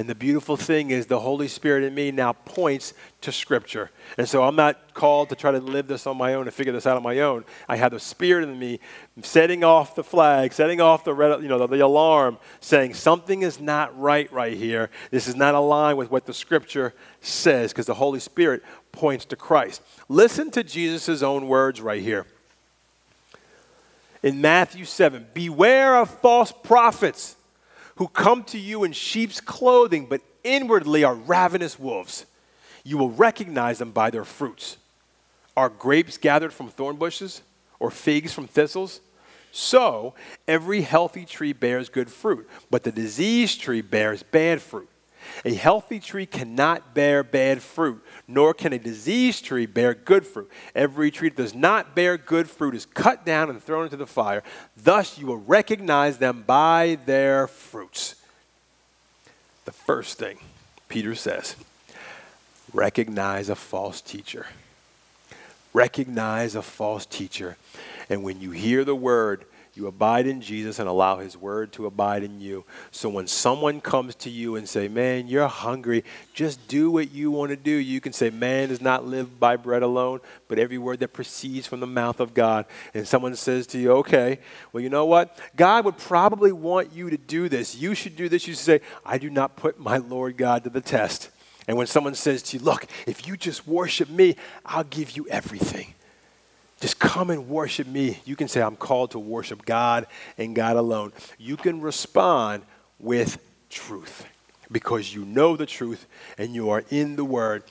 And 0.00 0.08
the 0.08 0.14
beautiful 0.14 0.56
thing 0.56 0.92
is, 0.92 1.04
the 1.04 1.20
Holy 1.20 1.46
Spirit 1.46 1.84
in 1.84 1.94
me 1.94 2.10
now 2.10 2.32
points 2.32 2.94
to 3.20 3.30
Scripture. 3.30 3.90
And 4.16 4.26
so 4.26 4.42
I'm 4.42 4.56
not 4.56 4.94
called 4.94 5.28
to 5.28 5.34
try 5.34 5.50
to 5.50 5.58
live 5.58 5.88
this 5.88 6.06
on 6.06 6.16
my 6.16 6.32
own 6.32 6.46
and 6.46 6.54
figure 6.54 6.72
this 6.72 6.86
out 6.86 6.96
on 6.96 7.02
my 7.02 7.20
own. 7.20 7.44
I 7.68 7.76
have 7.76 7.92
the 7.92 8.00
Spirit 8.00 8.48
in 8.48 8.58
me 8.58 8.80
setting 9.20 9.62
off 9.62 9.94
the 9.94 10.02
flag, 10.02 10.54
setting 10.54 10.80
off 10.80 11.04
the, 11.04 11.12
red, 11.12 11.42
you 11.42 11.48
know, 11.48 11.58
the, 11.58 11.66
the 11.66 11.80
alarm, 11.80 12.38
saying 12.60 12.94
something 12.94 13.42
is 13.42 13.60
not 13.60 13.94
right 14.00 14.32
right 14.32 14.56
here. 14.56 14.88
This 15.10 15.28
is 15.28 15.36
not 15.36 15.54
aligned 15.54 15.98
with 15.98 16.10
what 16.10 16.24
the 16.24 16.32
Scripture 16.32 16.94
says 17.20 17.70
because 17.70 17.84
the 17.84 17.92
Holy 17.92 18.20
Spirit 18.20 18.62
points 18.92 19.26
to 19.26 19.36
Christ. 19.36 19.82
Listen 20.08 20.50
to 20.52 20.64
Jesus' 20.64 21.22
own 21.22 21.46
words 21.46 21.78
right 21.78 22.00
here 22.00 22.24
in 24.22 24.40
Matthew 24.40 24.86
7 24.86 25.26
Beware 25.34 25.96
of 25.96 26.08
false 26.08 26.52
prophets 26.52 27.36
who 28.00 28.08
come 28.08 28.42
to 28.42 28.58
you 28.58 28.82
in 28.82 28.92
sheep's 28.92 29.42
clothing, 29.42 30.06
but 30.06 30.22
inwardly 30.42 31.04
are 31.04 31.14
ravenous 31.14 31.78
wolves. 31.78 32.24
You 32.82 32.96
will 32.96 33.10
recognize 33.10 33.76
them 33.76 33.90
by 33.90 34.08
their 34.08 34.24
fruits. 34.24 34.78
Are 35.54 35.68
grapes 35.68 36.16
gathered 36.16 36.54
from 36.54 36.68
thorn 36.68 36.96
bushes 36.96 37.42
or 37.78 37.90
figs 37.90 38.32
from 38.32 38.46
thistles? 38.46 39.02
So, 39.52 40.14
every 40.48 40.80
healthy 40.80 41.26
tree 41.26 41.52
bears 41.52 41.90
good 41.90 42.10
fruit, 42.10 42.48
but 42.70 42.84
the 42.84 42.90
diseased 42.90 43.60
tree 43.60 43.82
bears 43.82 44.22
bad 44.22 44.62
fruit. 44.62 44.88
A 45.44 45.54
healthy 45.54 46.00
tree 46.00 46.26
cannot 46.26 46.94
bear 46.94 47.22
bad 47.22 47.62
fruit, 47.62 48.04
nor 48.28 48.54
can 48.54 48.72
a 48.72 48.78
diseased 48.78 49.44
tree 49.44 49.66
bear 49.66 49.94
good 49.94 50.26
fruit. 50.26 50.50
Every 50.74 51.10
tree 51.10 51.28
that 51.28 51.36
does 51.36 51.54
not 51.54 51.94
bear 51.94 52.18
good 52.18 52.48
fruit 52.48 52.74
is 52.74 52.86
cut 52.86 53.24
down 53.24 53.50
and 53.50 53.62
thrown 53.62 53.84
into 53.84 53.96
the 53.96 54.06
fire. 54.06 54.42
Thus 54.76 55.18
you 55.18 55.26
will 55.26 55.38
recognize 55.38 56.18
them 56.18 56.44
by 56.46 56.98
their 57.06 57.46
fruits. 57.46 58.16
The 59.64 59.72
first 59.72 60.18
thing 60.18 60.38
Peter 60.88 61.14
says 61.14 61.56
recognize 62.72 63.48
a 63.48 63.56
false 63.56 64.00
teacher. 64.00 64.46
Recognize 65.72 66.54
a 66.54 66.62
false 66.62 67.06
teacher. 67.06 67.56
And 68.08 68.22
when 68.22 68.40
you 68.40 68.50
hear 68.50 68.84
the 68.84 68.94
word, 68.96 69.44
you 69.74 69.86
abide 69.86 70.26
in 70.26 70.40
Jesus 70.40 70.78
and 70.78 70.88
allow 70.88 71.18
his 71.18 71.36
word 71.36 71.72
to 71.72 71.86
abide 71.86 72.22
in 72.22 72.40
you. 72.40 72.64
So 72.90 73.08
when 73.08 73.26
someone 73.26 73.80
comes 73.80 74.14
to 74.16 74.30
you 74.30 74.56
and 74.56 74.68
say, 74.68 74.88
"Man, 74.88 75.28
you're 75.28 75.46
hungry, 75.46 76.04
just 76.34 76.66
do 76.66 76.90
what 76.90 77.12
you 77.12 77.30
want 77.30 77.50
to 77.50 77.56
do." 77.56 77.70
You 77.70 78.00
can 78.00 78.12
say, 78.12 78.30
"Man 78.30 78.68
does 78.68 78.80
not 78.80 79.06
live 79.06 79.38
by 79.38 79.56
bread 79.56 79.82
alone, 79.82 80.20
but 80.48 80.58
every 80.58 80.78
word 80.78 80.98
that 81.00 81.12
proceeds 81.12 81.66
from 81.66 81.80
the 81.80 81.86
mouth 81.86 82.20
of 82.20 82.34
God." 82.34 82.66
And 82.94 83.06
someone 83.06 83.36
says 83.36 83.66
to 83.68 83.78
you, 83.78 83.92
"Okay, 83.92 84.40
well, 84.72 84.82
you 84.82 84.90
know 84.90 85.06
what? 85.06 85.38
God 85.56 85.84
would 85.84 85.98
probably 85.98 86.52
want 86.52 86.92
you 86.92 87.08
to 87.10 87.16
do 87.16 87.48
this. 87.48 87.76
You 87.76 87.94
should 87.94 88.16
do 88.16 88.28
this." 88.28 88.46
You 88.46 88.54
should 88.54 88.64
say, 88.64 88.80
"I 89.04 89.18
do 89.18 89.30
not 89.30 89.56
put 89.56 89.78
my 89.78 89.98
Lord 89.98 90.36
God 90.36 90.64
to 90.64 90.70
the 90.70 90.80
test." 90.80 91.30
And 91.68 91.76
when 91.76 91.86
someone 91.86 92.16
says 92.16 92.42
to 92.42 92.56
you, 92.56 92.64
"Look, 92.64 92.86
if 93.06 93.28
you 93.28 93.36
just 93.36 93.68
worship 93.68 94.08
me, 94.08 94.34
I'll 94.66 94.82
give 94.82 95.16
you 95.16 95.28
everything." 95.28 95.94
Just 96.80 96.98
come 96.98 97.28
and 97.30 97.48
worship 97.48 97.86
me. 97.86 98.18
You 98.24 98.36
can 98.36 98.48
say, 98.48 98.62
I'm 98.62 98.76
called 98.76 99.10
to 99.12 99.18
worship 99.18 99.64
God 99.66 100.06
and 100.38 100.56
God 100.56 100.76
alone. 100.76 101.12
You 101.38 101.56
can 101.56 101.80
respond 101.80 102.62
with 102.98 103.38
truth 103.68 104.26
because 104.72 105.14
you 105.14 105.24
know 105.24 105.56
the 105.56 105.66
truth 105.66 106.06
and 106.38 106.54
you 106.54 106.70
are 106.70 106.82
in 106.90 107.16
the 107.16 107.24
Word. 107.24 107.64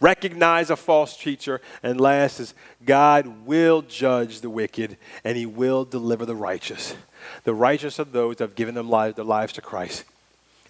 Recognize 0.00 0.68
a 0.70 0.76
false 0.76 1.16
teacher. 1.16 1.60
And 1.82 2.00
last 2.00 2.40
is 2.40 2.54
God 2.84 3.46
will 3.46 3.82
judge 3.82 4.40
the 4.40 4.50
wicked 4.50 4.96
and 5.22 5.36
he 5.36 5.46
will 5.46 5.84
deliver 5.84 6.26
the 6.26 6.34
righteous. 6.34 6.96
The 7.44 7.54
righteous 7.54 8.00
are 8.00 8.04
those 8.04 8.36
that 8.36 8.44
have 8.44 8.54
given 8.56 8.74
them 8.74 8.90
lives, 8.90 9.14
their 9.14 9.24
lives 9.24 9.52
to 9.54 9.62
Christ 9.62 10.04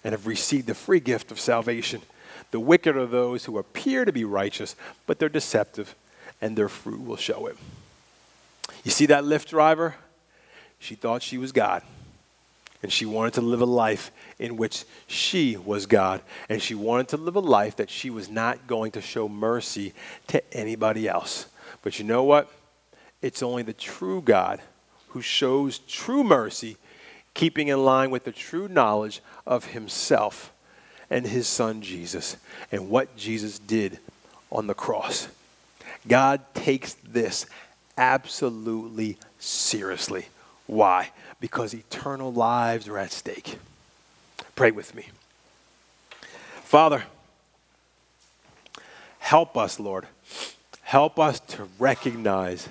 and 0.03 0.13
have 0.13 0.27
received 0.27 0.67
the 0.67 0.75
free 0.75 0.99
gift 0.99 1.31
of 1.31 1.39
salvation. 1.39 2.01
The 2.51 2.59
wicked 2.59 2.95
are 2.95 3.07
those 3.07 3.45
who 3.45 3.57
appear 3.57 4.05
to 4.05 4.13
be 4.13 4.23
righteous, 4.23 4.75
but 5.05 5.19
they're 5.19 5.29
deceptive 5.29 5.95
and 6.39 6.55
their 6.55 6.69
fruit 6.69 7.03
will 7.03 7.17
show 7.17 7.47
it. 7.47 7.57
You 8.87 8.91
see 8.91 9.07
that 9.07 9.25
Lyft 9.25 9.47
driver? 9.47 9.95
She 10.79 10.95
thought 10.95 11.21
she 11.21 11.37
was 11.37 11.51
God. 11.51 11.81
And 12.81 12.89
she 12.89 13.05
wanted 13.05 13.33
to 13.33 13.41
live 13.41 13.59
a 13.59 13.65
life 13.65 14.11
in 14.39 14.55
which 14.55 14.85
she 15.07 15.57
was 15.57 15.85
God. 15.85 16.21
And 16.47 16.61
she 16.61 16.73
wanted 16.73 17.09
to 17.09 17.17
live 17.17 17.35
a 17.35 17.41
life 17.41 17.75
that 17.75 17.89
she 17.89 18.09
was 18.09 18.29
not 18.29 18.65
going 18.65 18.91
to 18.91 19.01
show 19.01 19.27
mercy 19.27 19.93
to 20.27 20.41
anybody 20.55 21.05
else. 21.05 21.47
But 21.81 21.99
you 21.99 22.05
know 22.05 22.23
what? 22.23 22.49
It's 23.21 23.43
only 23.43 23.61
the 23.61 23.73
true 23.73 24.21
God 24.21 24.61
who 25.09 25.21
shows 25.21 25.79
true 25.79 26.23
mercy, 26.23 26.77
keeping 27.33 27.67
in 27.67 27.83
line 27.83 28.09
with 28.09 28.23
the 28.23 28.31
true 28.31 28.69
knowledge 28.69 29.19
of 29.45 29.65
himself 29.65 30.53
and 31.09 31.27
his 31.27 31.45
son 31.45 31.81
Jesus 31.81 32.37
and 32.71 32.89
what 32.89 33.17
Jesus 33.17 33.59
did 33.59 33.99
on 34.49 34.67
the 34.67 34.73
cross. 34.73 35.27
God 36.07 36.39
takes 36.53 36.93
this 36.93 37.47
absolutely 37.97 39.17
seriously. 39.39 40.27
Why? 40.65 41.11
Because 41.39 41.73
eternal 41.73 42.31
lives 42.31 42.87
are 42.87 42.97
at 42.97 43.11
stake. 43.11 43.57
Pray 44.55 44.71
with 44.71 44.95
me. 44.95 45.07
Father, 46.63 47.03
help 49.19 49.57
us, 49.57 49.79
Lord. 49.79 50.07
Help 50.81 51.19
us 51.19 51.39
to 51.41 51.67
recognize 51.79 52.69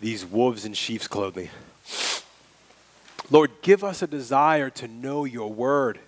these 0.00 0.24
wolves 0.24 0.64
in 0.64 0.72
sheep's 0.72 1.06
clothing. 1.06 1.48
Lord, 3.30 3.50
give 3.62 3.82
us 3.82 4.02
a 4.02 4.06
desire 4.06 4.68
to 4.70 4.88
know 4.88 5.24
your 5.24 5.50
word, 5.50 5.98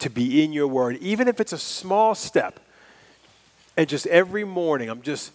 to 0.00 0.10
be 0.10 0.42
in 0.42 0.52
your 0.52 0.66
word, 0.66 0.96
even 0.98 1.26
if 1.26 1.40
it's 1.40 1.52
a 1.52 1.58
small 1.58 2.14
step. 2.14 2.60
And 3.76 3.88
just 3.88 4.06
every 4.08 4.44
morning, 4.44 4.90
I'm 4.90 5.00
just 5.00 5.32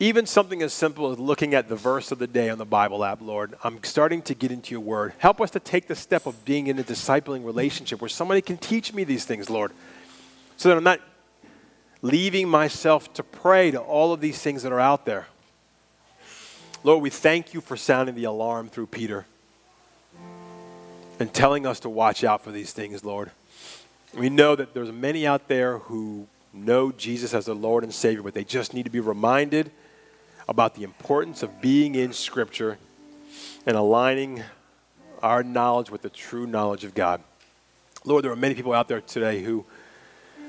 even 0.00 0.26
something 0.26 0.62
as 0.62 0.72
simple 0.72 1.12
as 1.12 1.18
looking 1.18 1.54
at 1.54 1.68
the 1.68 1.76
verse 1.76 2.10
of 2.10 2.18
the 2.18 2.26
day 2.26 2.50
on 2.50 2.58
the 2.58 2.64
Bible 2.64 3.04
app, 3.04 3.20
Lord, 3.20 3.54
I'm 3.62 3.82
starting 3.84 4.22
to 4.22 4.34
get 4.34 4.50
into 4.50 4.72
your 4.72 4.80
word. 4.80 5.12
Help 5.18 5.40
us 5.40 5.50
to 5.52 5.60
take 5.60 5.86
the 5.86 5.94
step 5.94 6.26
of 6.26 6.44
being 6.44 6.66
in 6.66 6.78
a 6.78 6.82
discipling 6.82 7.44
relationship 7.44 8.00
where 8.00 8.08
somebody 8.08 8.40
can 8.40 8.56
teach 8.56 8.92
me 8.92 9.04
these 9.04 9.24
things, 9.24 9.48
Lord, 9.48 9.70
so 10.56 10.68
that 10.68 10.76
I'm 10.76 10.84
not 10.84 11.00
leaving 12.00 12.48
myself 12.48 13.12
to 13.14 13.22
prey 13.22 13.70
to 13.70 13.80
all 13.80 14.12
of 14.12 14.20
these 14.20 14.40
things 14.40 14.64
that 14.64 14.72
are 14.72 14.80
out 14.80 15.04
there. 15.06 15.28
Lord, 16.82 17.00
we 17.00 17.10
thank 17.10 17.54
you 17.54 17.60
for 17.60 17.76
sounding 17.76 18.16
the 18.16 18.24
alarm 18.24 18.68
through 18.68 18.86
Peter 18.86 19.26
and 21.20 21.32
telling 21.32 21.64
us 21.64 21.78
to 21.80 21.88
watch 21.88 22.24
out 22.24 22.42
for 22.42 22.50
these 22.50 22.72
things, 22.72 23.04
Lord. 23.04 23.30
We 24.14 24.28
know 24.28 24.56
that 24.56 24.74
there's 24.74 24.90
many 24.90 25.26
out 25.26 25.46
there 25.46 25.78
who 25.78 26.26
know 26.52 26.90
Jesus 26.90 27.34
as 27.34 27.46
their 27.46 27.54
Lord 27.54 27.84
and 27.84 27.94
Savior, 27.94 28.22
but 28.22 28.34
they 28.34 28.44
just 28.44 28.74
need 28.74 28.82
to 28.82 28.90
be 28.90 29.00
reminded 29.00 29.70
about 30.48 30.74
the 30.74 30.82
importance 30.82 31.42
of 31.42 31.60
being 31.60 31.94
in 31.94 32.12
Scripture 32.12 32.78
and 33.66 33.76
aligning 33.76 34.42
our 35.22 35.42
knowledge 35.42 35.90
with 35.90 36.02
the 36.02 36.10
true 36.10 36.46
knowledge 36.46 36.84
of 36.84 36.94
God. 36.94 37.22
Lord, 38.04 38.24
there 38.24 38.32
are 38.32 38.36
many 38.36 38.54
people 38.54 38.72
out 38.72 38.88
there 38.88 39.00
today 39.00 39.42
who, 39.42 39.64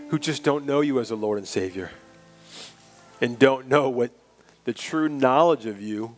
who 0.09 0.17
just 0.17 0.43
don't 0.43 0.65
know 0.65 0.81
you 0.81 0.99
as 0.99 1.11
a 1.11 1.15
Lord 1.15 1.37
and 1.37 1.47
Savior 1.47 1.91
and 3.21 3.37
don't 3.37 3.67
know 3.67 3.89
what 3.89 4.11
the 4.65 4.73
true 4.73 5.07
knowledge 5.07 5.65
of 5.65 5.81
you 5.81 6.15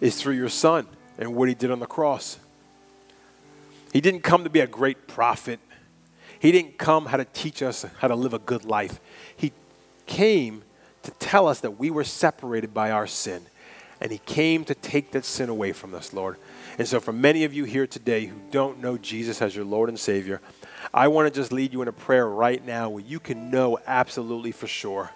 is 0.00 0.20
through 0.20 0.34
your 0.34 0.48
Son 0.48 0.86
and 1.18 1.34
what 1.34 1.48
He 1.48 1.54
did 1.54 1.70
on 1.70 1.80
the 1.80 1.86
cross. 1.86 2.38
He 3.92 4.00
didn't 4.00 4.22
come 4.22 4.44
to 4.44 4.50
be 4.50 4.60
a 4.60 4.66
great 4.66 5.06
prophet. 5.06 5.60
He 6.38 6.52
didn't 6.52 6.78
come 6.78 7.06
how 7.06 7.16
to 7.16 7.24
teach 7.24 7.62
us 7.62 7.84
how 7.98 8.08
to 8.08 8.14
live 8.14 8.34
a 8.34 8.38
good 8.38 8.64
life. 8.64 9.00
He 9.36 9.52
came 10.06 10.62
to 11.04 11.10
tell 11.12 11.48
us 11.48 11.60
that 11.60 11.78
we 11.78 11.90
were 11.90 12.04
separated 12.04 12.74
by 12.74 12.90
our 12.90 13.06
sin. 13.06 13.42
And 14.00 14.10
He 14.10 14.18
came 14.18 14.64
to 14.64 14.74
take 14.74 15.12
that 15.12 15.24
sin 15.24 15.48
away 15.48 15.72
from 15.72 15.94
us, 15.94 16.12
Lord. 16.12 16.36
And 16.78 16.88
so, 16.88 17.00
for 17.00 17.12
many 17.12 17.44
of 17.44 17.54
you 17.54 17.64
here 17.64 17.86
today 17.86 18.26
who 18.26 18.36
don't 18.50 18.80
know 18.80 18.98
Jesus 18.98 19.40
as 19.40 19.54
your 19.54 19.64
Lord 19.64 19.88
and 19.88 19.98
Savior, 19.98 20.40
I 20.92 21.08
want 21.08 21.32
to 21.32 21.40
just 21.40 21.52
lead 21.52 21.72
you 21.72 21.82
in 21.82 21.88
a 21.88 21.92
prayer 21.92 22.26
right 22.26 22.64
now 22.64 22.88
where 22.90 23.02
you 23.02 23.20
can 23.20 23.50
know 23.50 23.78
absolutely 23.86 24.52
for 24.52 24.66
sure. 24.66 25.10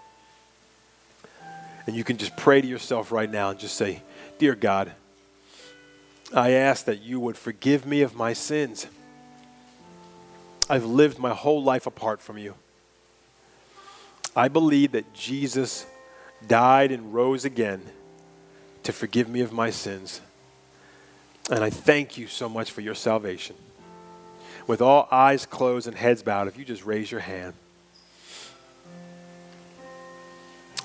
And 1.87 1.97
you 1.97 2.05
can 2.05 2.17
just 2.17 2.37
pray 2.37 2.61
to 2.61 2.67
yourself 2.67 3.11
right 3.11 3.31
now 3.31 3.51
and 3.51 3.59
just 3.59 3.75
say, 3.75 4.03
Dear 4.39 4.55
God, 4.55 4.93
I 6.35 6.51
ask 6.51 6.85
that 6.85 7.01
you 7.03 7.19
would 7.21 7.37
forgive 7.37 7.87
me 7.87 8.03
of 8.03 8.15
my 8.15 8.35
sins. 8.35 8.87
I've 10.71 10.85
lived 10.85 11.19
my 11.19 11.35
whole 11.35 11.63
life 11.63 11.87
apart 11.87 12.21
from 12.21 12.39
you. 12.39 12.55
I 14.39 14.47
believe 14.47 14.93
that 14.93 15.13
Jesus 15.15 15.85
died 16.47 16.93
and 16.93 17.13
rose 17.13 17.45
again 17.45 17.83
to 18.85 18.93
forgive 18.93 19.29
me 19.29 19.41
of 19.41 19.53
my 19.53 19.71
sins. 19.71 20.21
And 21.51 21.65
I 21.65 21.71
thank 21.71 22.17
you 22.17 22.29
so 22.29 22.49
much 22.49 22.71
for 22.71 22.81
your 22.81 22.95
salvation. 22.95 23.57
With 24.69 24.81
all 24.81 25.09
eyes 25.11 25.45
closed 25.45 25.89
and 25.89 25.97
heads 25.97 26.23
bowed, 26.23 26.47
if 26.47 26.57
you 26.57 26.65
just 26.65 26.87
raise 26.87 27.11
your 27.11 27.21
hand. 27.21 27.55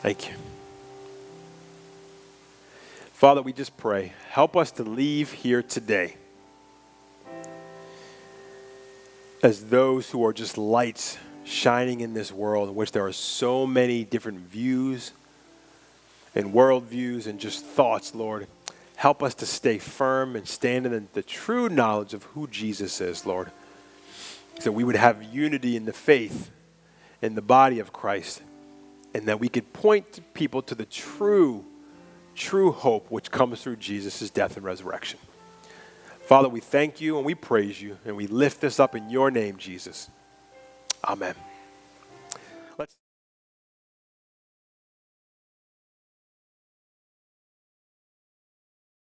Thank 0.01 0.27
you. 0.27 0.33
Father, 3.13 3.43
we 3.43 3.53
just 3.53 3.77
pray, 3.77 4.13
help 4.31 4.57
us 4.57 4.71
to 4.71 4.83
leave 4.83 5.31
here 5.31 5.61
today 5.61 6.15
as 9.43 9.65
those 9.65 10.09
who 10.09 10.25
are 10.25 10.33
just 10.33 10.57
lights 10.57 11.19
shining 11.43 12.01
in 12.01 12.13
this 12.13 12.31
world 12.31 12.69
in 12.69 12.75
which 12.75 12.91
there 12.91 13.05
are 13.05 13.13
so 13.13 13.67
many 13.67 14.03
different 14.03 14.39
views 14.39 15.11
and 16.35 16.53
worldviews 16.53 17.27
and 17.27 17.39
just 17.39 17.65
thoughts, 17.65 18.15
Lord. 18.15 18.47
Help 18.95 19.21
us 19.21 19.33
to 19.35 19.45
stay 19.45 19.77
firm 19.77 20.35
and 20.35 20.47
stand 20.47 20.85
in 20.85 20.91
the, 20.91 21.03
the 21.13 21.23
true 21.23 21.69
knowledge 21.69 22.13
of 22.13 22.23
who 22.23 22.47
Jesus 22.47 23.01
is, 23.01 23.25
Lord. 23.25 23.51
So 24.59 24.71
we 24.71 24.83
would 24.83 24.95
have 24.95 25.23
unity 25.23 25.75
in 25.75 25.85
the 25.85 25.93
faith 25.93 26.51
in 27.21 27.35
the 27.35 27.41
body 27.41 27.79
of 27.79 27.93
Christ 27.93 28.41
and 29.13 29.27
that 29.27 29.39
we 29.39 29.47
could 29.47 29.71
point 29.73 30.19
people 30.33 30.61
to 30.63 30.75
the 30.75 30.85
true, 30.85 31.63
true 32.35 32.71
hope 32.71 33.09
which 33.09 33.31
comes 33.31 33.61
through 33.61 33.77
Jesus' 33.77 34.29
death 34.29 34.57
and 34.57 34.65
resurrection. 34.65 35.19
Father, 36.25 36.49
we 36.49 36.59
thank 36.59 36.99
you 36.99 37.17
and 37.17 37.25
we 37.25 37.35
praise 37.35 37.81
you 37.81 37.97
and 38.05 38.15
we 38.15 38.27
lift 38.27 38.61
this 38.61 38.79
up 38.79 38.95
in 38.95 39.09
your 39.09 39.29
name, 39.31 39.57
Jesus. 39.57 40.09
Amen. 41.05 41.35